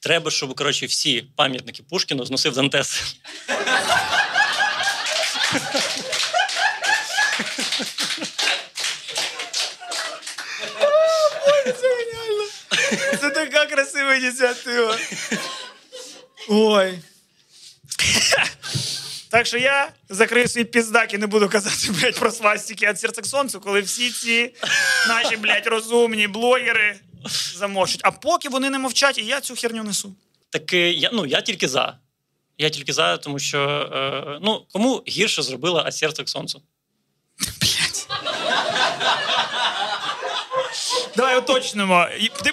[0.00, 3.16] Треба, щоб коротше, всі пам'ятники Пушкіну зносив Дантес.
[13.20, 14.98] Це така красива ініціатива.
[16.48, 16.98] Ой.
[19.30, 23.22] Так що я закрию свій піздак і не буду казати, блядь, про свастики від серця
[23.22, 24.54] к сонцю, коли всі ці
[25.08, 26.96] наші, блядь, розумні блогери
[27.54, 28.00] замовчать.
[28.04, 30.14] А поки вони не мовчать, і я цю херню несу.
[30.50, 31.98] Так е, я, ну, я тільки за.
[32.58, 33.60] Я тільки за, тому що
[33.94, 36.62] е, ну, кому гірше зробила «А серце к сонцу?
[41.16, 42.08] Давай уточнимо.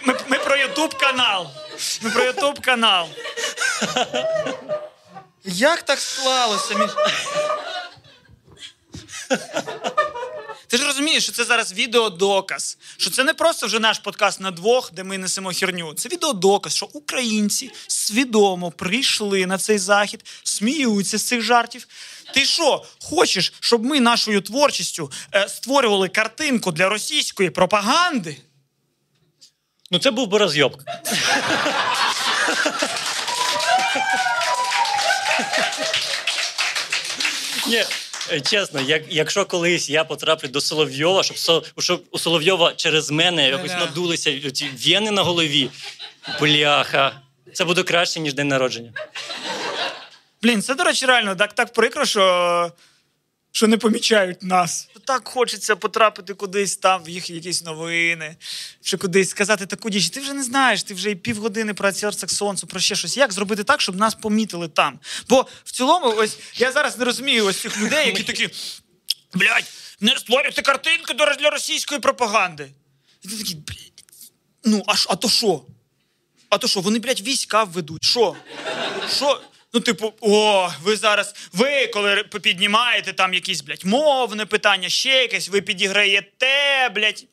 [0.06, 1.48] Ми, ми про Ютуб канал.
[2.02, 3.08] Ми про Ютуб канал.
[5.44, 6.76] Як так склалося?
[6.78, 6.92] Міш?
[10.68, 14.52] Ти ж розумієш, що це зараз відеодоказ, що це не просто вже наш подкаст на
[14.52, 15.94] двох, де ми несемо херню.
[15.94, 21.88] Це відеодоказ, що українці свідомо прийшли на цей захід, сміються з цих жартів.
[22.34, 28.38] Ти що, хочеш, щоб ми нашою творчістю е, створювали картинку для російської пропаганди?
[29.94, 30.82] Ну, це був би розйоб.
[37.68, 37.84] Ні,
[38.32, 43.12] е, чесно, як, якщо колись я потраплю до Соловйова, щоб, Со- щоб у Соловйова через
[43.12, 45.70] мене якось надулися ці вени на голові,
[46.40, 47.12] бляха,
[47.54, 48.92] це буде краще, ніж день народження.
[50.42, 52.72] Блін, це, до речі, реально так, так прикро, що,
[53.56, 54.90] що не помічають нас.
[55.06, 58.36] Так хочеться потрапити кудись там, в їх якісь новини,
[58.82, 60.10] чи кудись сказати таку діч.
[60.10, 63.18] Ти вже не знаєш, ти вже і півгодини про цар саксонцу, про ще щось.
[63.18, 65.00] Як зробити так, щоб нас помітили там?
[65.30, 68.50] Бо в цілому, ось я зараз не розумію ось цих людей, які такі.
[69.34, 72.72] Блядь, не створюйте картинки для російської пропаганди.
[73.24, 74.04] І ти такий, блядь,
[74.64, 75.66] ну, а, а то що?
[76.50, 78.04] А то що, вони, блядь, війська введуть?
[78.04, 78.36] Що?
[79.16, 79.42] Що?
[79.74, 85.50] Ну, типу, о, ви зараз, ви коли піднімаєте там якісь, блядь, мовне питання, ще якесь,
[85.50, 87.26] ви підіграєте, блядь.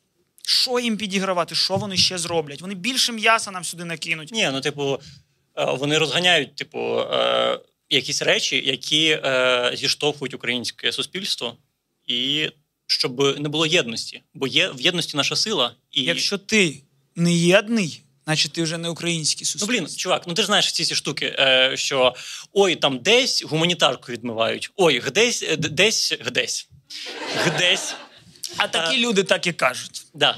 [0.45, 1.55] Що їм підігравати?
[1.55, 2.61] Що вони ще зроблять?
[2.61, 4.31] Вони більше м'яса нам сюди накинуть.
[4.31, 4.99] Ні, ну, типу,
[5.55, 11.57] е, вони розганяють, типу, е, якісь речі, які е, зіштовхують українське суспільство,
[12.07, 12.49] і
[12.87, 14.21] щоб не було єдності.
[14.33, 15.75] Бо є в єдності наша сила.
[15.91, 16.03] І...
[16.03, 16.81] Якщо ти
[17.15, 18.01] не єдний,
[18.31, 19.73] значить ти вже не український суспільство.
[19.73, 22.15] Ну, блін, чувак, ну ти ж знаєш ці ці штуки, е, що
[22.53, 26.69] ой, там десь гуманітарку відмивають, ой, е, д- десь, гдесь.
[27.45, 27.95] Гдесь.
[28.57, 30.05] А такі люди так і кажуть.
[30.13, 30.37] Да.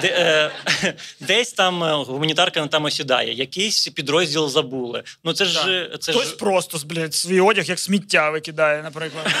[0.00, 5.02] Де, е, десь там е, гуманітарка там осідає, якийсь підрозділ забули.
[5.24, 9.26] Ну це ж це Хтось ж просто блядь, свій одяг як сміття викидає, наприклад.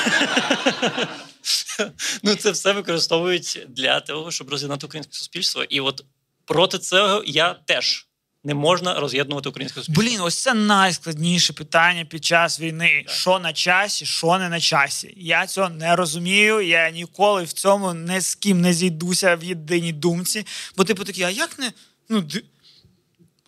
[2.22, 5.64] ну це все використовують для того, щоб роз'єднати українське суспільство.
[5.64, 6.04] І от
[6.46, 8.06] проти цього я теж
[8.46, 10.04] не можна роз'єднувати українське суспільство.
[10.04, 13.04] Блін, ось це найскладніше питання під час війни.
[13.08, 15.14] Що на часі, що не на часі.
[15.16, 16.60] Я цього не розумію.
[16.60, 20.46] Я ніколи в цьому не з ким не зійдуся в єдиній думці.
[20.76, 21.72] Бо, типу, такі, а як не.
[22.08, 22.44] Ну, ди...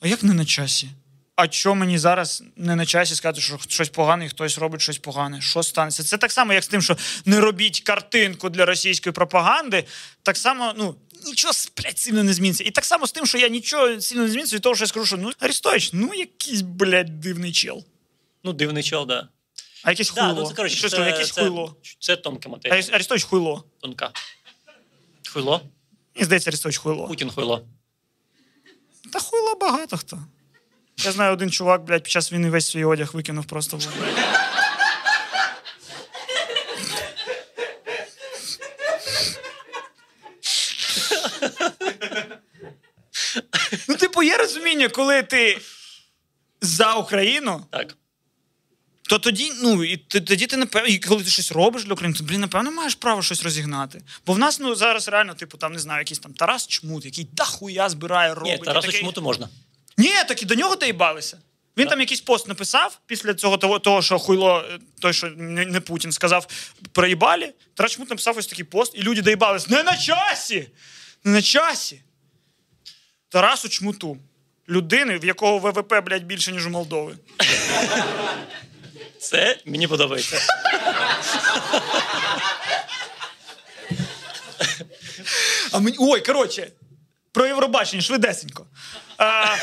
[0.00, 0.88] а як не на часі?
[1.36, 4.98] А що мені зараз не на часі сказати, що щось погане, і хтось робить щось
[4.98, 5.40] погане?
[5.40, 6.02] Що станеться?
[6.02, 9.84] Це так само, як з тим, що не робіть картинку для російської пропаганди.
[10.22, 10.94] Так само, ну.
[11.26, 12.64] Нічого блядь, сильно не зміниться.
[12.64, 14.88] І так само з тим, що я нічого сильно не зміниться від того, що я
[14.88, 17.84] скажу, що ну Арістович, ну якийсь, блядь, дивний чел.
[18.44, 19.28] Ну, дивний чел, да.
[19.82, 20.42] А якесь Да, хуйло.
[20.42, 21.76] ну, це, коротше, Що це, якесь це, хуйло.
[22.00, 22.84] Це тонка матерія.
[22.92, 23.64] Арістович хуйло.
[23.80, 24.10] Тонка.
[25.32, 25.60] Хуйло?
[26.14, 27.08] Мені здається, Арістович хуйло.
[27.08, 27.66] Путін хуйло.
[29.12, 30.18] Та хуйло багато хто.
[31.04, 33.82] Я знаю один чувак, блядь, під час війни весь свій одяг викинув просто в.
[43.88, 45.58] Ну, типу, є розуміння, коли ти
[46.60, 47.96] за Україну, Так.
[49.02, 52.24] то тоді, ну, і тоді ти напевно, і коли ти щось робиш для України, то,
[52.24, 54.02] блін, напевно, маєш право щось розігнати.
[54.26, 57.28] Бо в нас ну, зараз реально, типу, там, не знаю, якийсь там Тарас Чмут, який
[57.32, 58.58] дахуя збирає, робить.
[58.58, 59.48] Ні, Тарасу такий- Чмуту можна.
[59.96, 61.38] Ні, так і до нього доїбалися.
[61.76, 65.66] Він там якийсь пост написав після цього того, того що хуйло, е, той, що не,
[65.66, 66.46] не Путін, сказав
[66.92, 67.52] проїбалі.
[67.74, 69.68] Тарас Чмут написав ось такий пост, і люди доїбались.
[69.68, 70.68] Не на часі!
[71.24, 72.02] Не на часі.
[73.28, 74.18] Тарасу Чмуту.
[74.68, 77.16] Людини, в якого ВВП, блядь, більше, ніж у Молдови.
[79.20, 80.40] Це мені подобається.
[85.72, 85.96] А мені.
[86.00, 86.70] Ой, коротше,
[87.32, 88.66] про Євробачення, швидесенько.
[89.18, 89.56] А,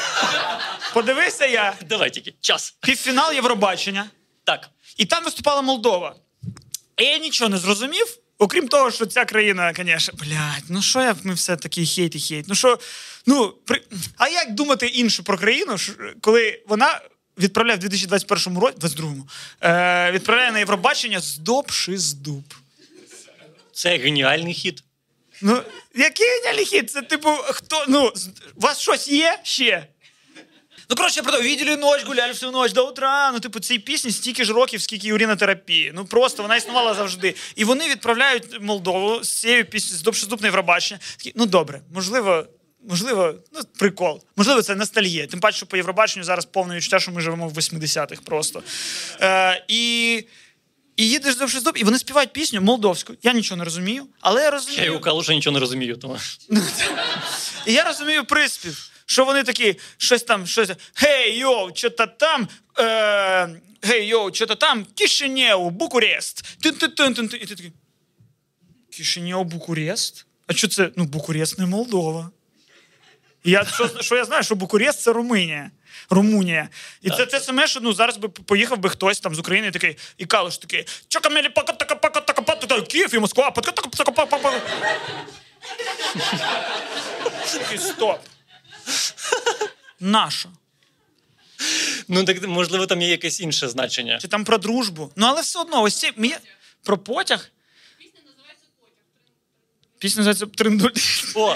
[0.93, 2.34] подивився я Давай тільки.
[2.41, 2.76] Час.
[2.82, 4.09] півфінал Євробачення.
[4.43, 4.70] Так.
[4.97, 6.16] І там виступала Молдова.
[6.97, 11.15] І я нічого не зрозумів, окрім того, що ця країна, звісно, блядь, ну що я
[11.23, 12.45] ми все такі хейт і хейт.
[12.47, 12.79] Ну що,
[13.25, 13.81] ну, при...
[14.17, 15.75] а як думати іншу про країну,
[16.21, 17.01] коли вона
[17.39, 19.27] відправляє в 2021 році, 22-му,
[19.61, 22.43] е, відправляє на Євробачення здобши здуб.
[23.73, 24.83] Це геніальний хід.
[25.41, 25.61] Ну,
[25.95, 26.91] який геніальний хід?
[26.91, 28.13] Це типу, хто, ну,
[28.55, 29.88] у вас щось є ще?
[30.89, 33.31] Ну, коротше, я про виділи ніч, гуляли всю ніч до утра.
[33.31, 35.91] Ну, типу, цій пісні стільки ж років, скільки і урінотерапії.
[35.95, 37.36] Ну просто вона існувала завжди.
[37.55, 40.99] І вони відправляють Молдову з цією піснею з добшезубне Євробачення.
[41.17, 42.45] Такі, ну добре, можливо.
[42.89, 44.23] Можливо, ну прикол.
[44.36, 45.27] Можливо, це ностальгія.
[45.27, 48.63] Тим паче, що по Євробаченню зараз повне відчуття, що ми живемо в 80-х просто.
[49.21, 50.13] Е, і,
[50.97, 53.13] і їдеш довше здоб, і вони співають пісню молдовську.
[53.23, 54.83] Я нічого не розумію, але я розумію.
[54.83, 55.97] Я і у Калуша нічого не розумію.
[55.97, 56.17] Тому.
[57.65, 58.91] І я розумію приспів.
[59.06, 60.72] Що вони такі, щось там, щось.
[60.95, 62.47] Гей, йоу, що-то там.
[62.80, 66.45] Е, Гей, йоу, що-то там, Кишинєв, Букурест.
[66.64, 67.36] Тин-тин-тин-тин.
[67.36, 67.72] І ти такий.
[68.97, 70.26] Кишинєв, Букурест?
[70.47, 70.89] А що це?
[70.95, 72.32] Ну, Букурест не Молдова.
[73.43, 75.72] Я, що, що я знаю, що Букурест це Румунія.
[76.10, 76.70] Румунія.
[77.01, 79.97] І це те саме, що ну, зараз би поїхав би хтось там з України такий,
[80.18, 84.26] і Калуш такий, чокамелі пака така пака така пака Київ і Москва, пака така пака
[84.26, 84.62] пака
[87.78, 88.20] стоп.
[89.99, 90.49] Наша.
[92.07, 94.19] Ну так можливо, там є якесь інше значення.
[94.21, 95.11] Чи там про дружбу.
[95.15, 96.36] Ну, але все одно, ось ці мені
[96.83, 97.49] про потяг.
[99.99, 100.89] Пісня називається Триндуль.
[101.36, 101.55] О,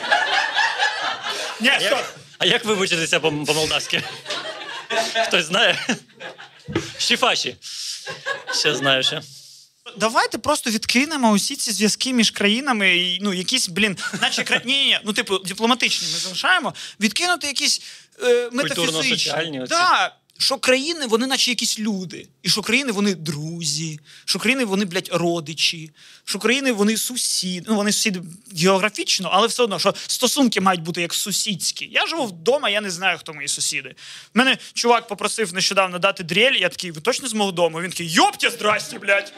[1.59, 4.03] Ні, а як, а як вибачитися по- по-молдавськи?
[5.27, 5.85] Хтось знає?
[6.97, 7.55] Щіфаші.
[8.53, 9.21] Ще знаю ще.
[9.97, 14.61] Давайте просто відкинемо усі ці зв'язки між країнами, і, ну, якісь, блін, наче кра...
[14.65, 17.81] ні, ні, ну, типу, дипломатичні ми залишаємо, відкинути якісь
[18.23, 19.59] е, метафізичні.
[19.69, 22.27] Да, що країни, вони наче якісь люди.
[22.43, 25.91] І що країни вони друзі, що країни вони, блядь, родичі,
[26.23, 27.65] що країни вони сусіди.
[27.69, 28.21] Ну, вони сусіди
[28.57, 31.89] географічно, але все одно, що стосунки мають бути як сусідські.
[31.91, 33.95] Я живу вдома, я не знаю, хто мої сусіди.
[34.33, 37.81] Мене чувак попросив нещодавно дати дрель, я такий, ви точно з мого дому?
[37.81, 39.33] Він такий, йоптя, здрасті, блядь.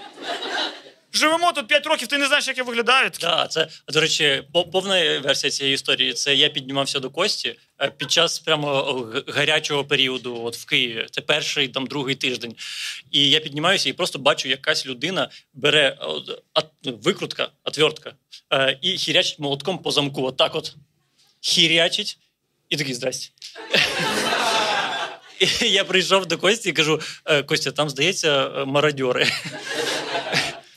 [1.13, 3.11] Живемо тут 5 років, ти не знаєш, як я виглядаю.
[3.21, 6.13] Да, це до речі, по- повна версія цієї історії.
[6.13, 8.83] Це я піднімався до Кості е, під час прямо
[9.27, 11.07] гарячого періоду, от в Києві.
[11.11, 12.55] Це перший там другий тиждень.
[13.11, 18.13] І я піднімаюся і просто бачу, якась людина бере от, от, викрутка, отвертка,
[18.53, 20.23] е, і хірячить молотком по замку.
[20.23, 20.75] Отак от
[21.41, 22.17] хірячить,
[22.69, 23.29] і такий здрасте.
[25.61, 29.27] Я прийшов до Кості і кажу: «Е, Костя, там здається е, мародьори.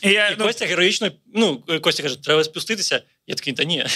[0.05, 3.03] І я, І ну, Костя героїчно, ну, Костя каже, треба спуститися.
[3.27, 3.87] Я такий, та ні.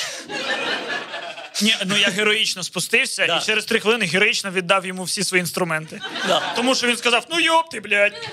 [1.62, 3.38] ні, ну я героїчно спустився Да.
[3.38, 6.00] і через три хвилини героїчно віддав йому всі свої інструменти.
[6.26, 6.52] Да.
[6.56, 8.28] Тому що він сказав: ну йопти, блядь.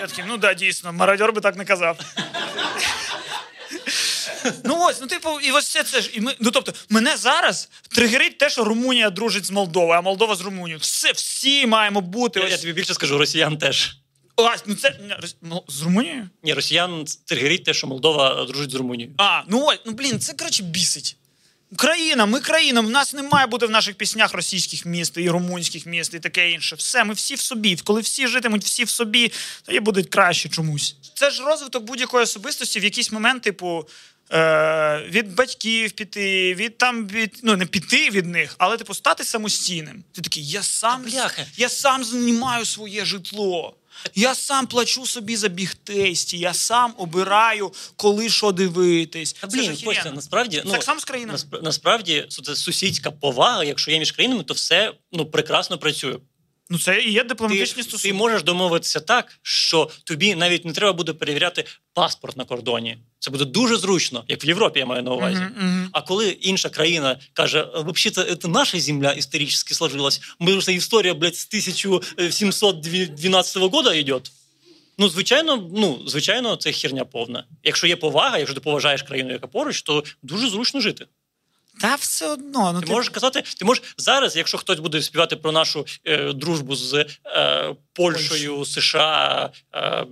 [0.00, 1.98] Я такий, ну да, дійсно, мародьор би так не казав.
[4.64, 6.10] Ну ось, ну типу, і ось це, це ж.
[6.12, 10.34] І ми, ну тобто, мене зараз тригерить те, що Румунія дружить з Молдовою, а Молдова
[10.36, 10.78] з Румунією.
[10.78, 12.40] Все, всі маємо бути.
[12.40, 13.96] Я, я тобі більше скажу, росіян теж.
[14.38, 14.98] А, ну це
[15.42, 16.28] ну, з Румунією?
[16.42, 19.14] Ні, росіян тригерить те, що Молдова дружить з Румунією.
[19.18, 21.16] А, ну ось, ну блін, це коротше бісить.
[21.76, 25.86] Країна, ми країна, в нас не має бути в наших піснях російських міст і румунських
[25.86, 26.76] міст і таке інше.
[26.76, 27.76] Все, ми всі в собі.
[27.84, 29.32] Коли всі житимуть всі в собі,
[29.62, 30.96] тоді будуть краще чомусь.
[31.14, 33.86] Це ж розвиток будь-якої особистості в якийсь момент, типу.
[34.32, 39.24] Е, від батьків піти, від там від ну не піти від них, але типу стати
[39.24, 40.04] самостійним.
[40.12, 41.46] Ти такий, я сам бляха.
[41.56, 43.76] я сам знімаю своє житло.
[44.14, 49.32] Я сам плачу собі за бігтесті, я сам обираю, коли що дивитись.
[49.32, 49.76] Та блін.
[49.84, 51.38] Костя, насправді ну, так само з країнами.
[51.62, 56.16] насправді це сусідська повага, якщо є між країнами, то все ну прекрасно працює.
[56.70, 58.14] Ну це і є Ти, дипломатичні ти стосунки.
[58.14, 61.64] можеш домовитися так, що тобі навіть не треба буде перевіряти
[61.94, 62.98] паспорт на кордоні.
[63.18, 65.36] Це буде дуже зручно, як в Європі, я маю на увазі.
[65.36, 65.88] Мгм, мгм.
[65.92, 71.36] А коли інша країна каже, взагалі, це наша земля історично сложилась, ми ж історія, блядь,
[71.36, 74.20] з 1712 года йде.
[74.98, 77.44] Ну, звичайно, ну, звичайно, це херня повна.
[77.62, 81.06] Якщо є повага, якщо ти поважаєш країну, яка поруч, то дуже зручно жити.
[81.80, 82.72] Та все одно.
[82.72, 82.92] Ну, Ти ти...
[82.92, 87.74] можеш казати, ти можеш зараз, якщо хтось буде співати про нашу е, дружбу з е,
[87.92, 90.06] Польщею, США, е,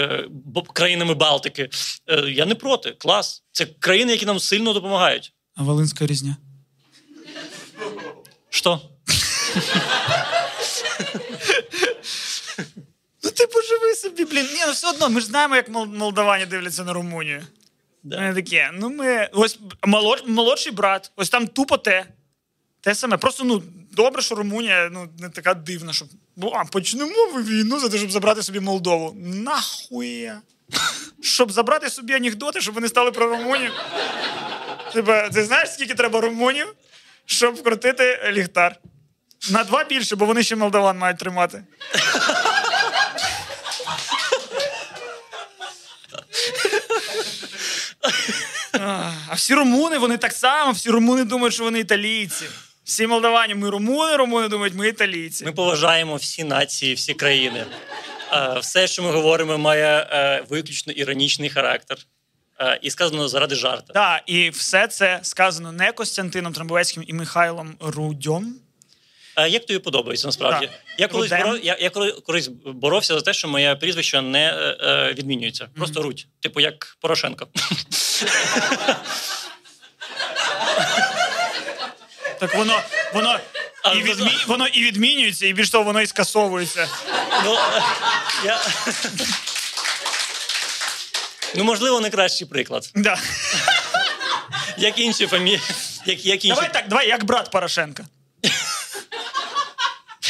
[0.00, 0.28] е,
[0.72, 1.68] країнами Балтики,
[2.08, 2.90] е, я не проти.
[2.90, 3.42] Клас.
[3.52, 5.32] Це країни, які нам сильно допомагають.
[5.56, 6.36] А Волинська різня.
[8.50, 8.80] Що?
[13.22, 14.46] Ну ти поживи собі, блін.
[14.54, 17.46] Ні, ну все одно, ми ж знаємо, як молдавані дивляться на Румунію.
[18.04, 18.16] Да.
[18.16, 19.28] Вони таке, ну ми.
[19.32, 20.22] Ось молод...
[20.26, 22.06] молодший брат, ось там тупо те.
[22.80, 23.16] Те саме.
[23.16, 23.62] Просто ну,
[23.92, 26.08] добре, що Румунія ну, не така дивна, щоб.
[26.36, 29.16] Бо, а, почнемо війну за те, щоб забрати собі Молдову.
[29.18, 30.40] Нахуя?
[31.22, 33.72] Щоб забрати собі анекдоти, щоб вони стали про Румунію.
[34.92, 36.66] Типа, ти знаєш, скільки треба румунів,
[37.26, 38.76] щоб вкрутити ліхтар?
[39.50, 41.64] На два більше, бо вони ще молдаван мають тримати.
[49.28, 52.44] А всі румуни, вони так само, всі румуни думають, що вони італійці.
[52.84, 55.44] Всі молдавані, ми румуни, румуни думають, ми італійці.
[55.44, 57.66] Ми поважаємо всі нації, всі країни.
[58.60, 61.98] Все, що ми говоримо, має е, виключно іронічний характер.
[62.60, 63.92] Е, І сказано заради жарта.
[63.92, 68.54] Так, і все це сказано не Костянтином Трамбовецьким і Михайлом Рудьом.
[69.34, 70.66] А як тобі подобається насправді?
[70.66, 70.80] Так.
[70.98, 71.56] Я колись боро...
[71.56, 71.90] я, я
[72.26, 75.68] колись боровся за те, що моє прізвище не е, е, відмінюється.
[75.76, 76.26] Просто Рудь.
[76.40, 77.48] Типу як Порошенко.
[82.38, 82.80] Так воно,
[83.14, 83.38] воно,
[83.82, 84.30] А, і, ну, відмі...
[84.46, 86.88] воно і відмінюється, і більш того, воно і скасовується.
[87.44, 87.58] Ну,
[88.44, 88.60] я...
[91.54, 92.90] ну, можливо, не кращий приклад.
[92.94, 93.18] Да.
[94.78, 95.60] Як інші фамілії.
[96.06, 98.04] Як, як інші, Давай так, давай, як брат Порошенка.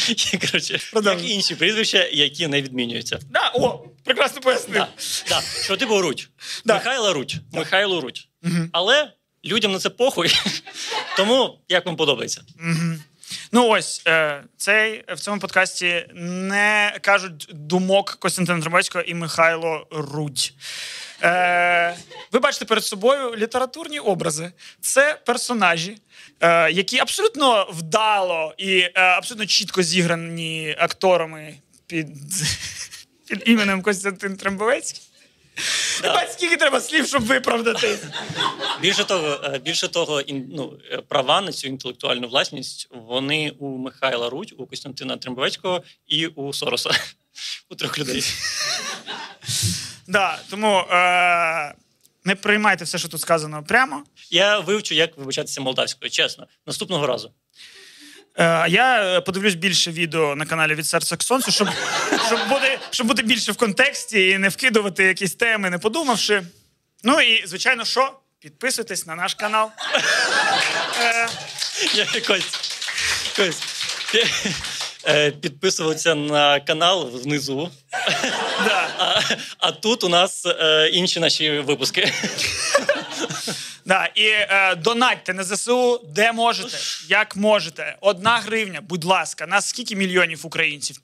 [0.51, 3.19] коротше, як інші прізвища, які не відмінюються.
[3.29, 4.77] Да, о, прекрасно пояснив.
[4.77, 4.87] Да,
[5.29, 5.41] да.
[5.63, 6.29] Що типу Руть.
[6.65, 6.73] Да.
[6.73, 7.37] Михайла Руть.
[7.53, 8.29] Михайло Руть.
[8.71, 9.11] Але
[9.45, 10.35] людям на це похуй.
[11.17, 12.41] Тому як вам подобається.
[13.51, 20.53] Ну ось е, цей в цьому подкасті не кажуть думок Костянтина Трубецького і Михайло Рудь.
[21.23, 21.97] Е,
[22.31, 24.51] ви бачите перед собою літературні образи.
[24.81, 25.97] Це персонажі,
[26.39, 31.55] е, які абсолютно вдало і е, абсолютно чітко зіграні акторами
[31.87, 32.07] під,
[33.27, 35.01] під іменем Костянтин Трембовецький.
[36.01, 36.13] Да.
[36.13, 37.97] Бать, скільки треба слів, щоб виправдати.
[38.81, 44.29] Більше того, е, більше того, ну, е, права на цю інтелектуальну власність вони у Михайла
[44.29, 46.91] Руть, у Костянтина Трембовецького і у Сороса.
[47.69, 48.23] У трьох людей.
[50.07, 51.73] Да, тому е,
[52.23, 54.03] не приймайте все, що тут сказано прямо.
[54.29, 56.47] Я вивчу, як вибачатися молдавською, чесно.
[56.67, 57.31] Наступного разу.
[58.37, 61.69] Е, я е, подивлюсь більше відео на каналі від серця к сонцю, щоб,
[62.27, 66.43] щоб, бути, щоб бути більше в контексті і не вкидувати якісь теми, не подумавши.
[67.03, 68.13] Ну і, звичайно, що?
[68.39, 69.71] Підписуйтесь на наш канал.
[71.01, 71.27] Е,
[71.95, 72.45] Я якось,
[73.37, 73.61] якось
[75.41, 77.69] підписуватися на канал внизу.
[78.65, 78.87] да.
[78.97, 79.21] А,
[79.57, 82.13] а тут у нас е, інші наші випуски.
[83.85, 86.77] Да, і е, донатьте на ЗСУ, де можете,
[87.07, 87.95] як можете.
[88.01, 90.97] Одна гривня, будь ласка, нас скільки мільйонів українців?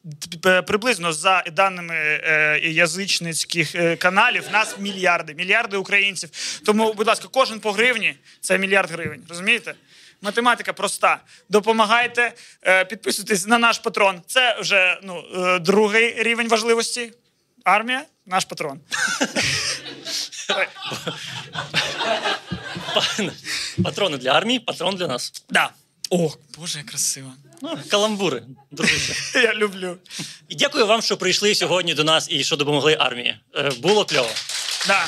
[0.68, 6.30] Приблизно за даними е, язичницьких е, каналів, нас мільярди, мільярди українців.
[6.66, 9.24] Тому, будь ласка, кожен по гривні це мільярд гривень.
[9.30, 9.74] Розумієте?
[10.22, 11.20] Математика проста.
[11.50, 12.34] Допомагайте,
[12.64, 14.22] е, підписуйтесь на наш патрон.
[14.28, 17.14] Це вже ну, е, другий рівень важливості.
[17.64, 18.80] Армія наш патрон.
[23.84, 25.44] Патрони для армії, патрон для нас.
[25.50, 25.70] Да.
[26.10, 27.34] О, Боже, як красиво.
[27.62, 29.14] Ну, каламбури, друзі.
[29.40, 29.98] Я люблю.
[30.50, 33.40] І дякую вам, що прийшли сьогодні до нас і що допомогли армії.
[33.56, 34.30] Е, Було кльово.
[34.88, 35.06] Да.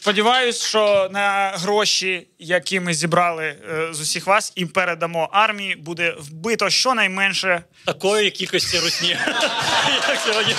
[0.00, 6.14] Сподіваюсь, що на гроші, які ми зібрали е, з усіх вас, і передамо армії, буде
[6.18, 9.08] вбито щонайменше Такої кількості русні,
[10.08, 10.54] як сьогодні.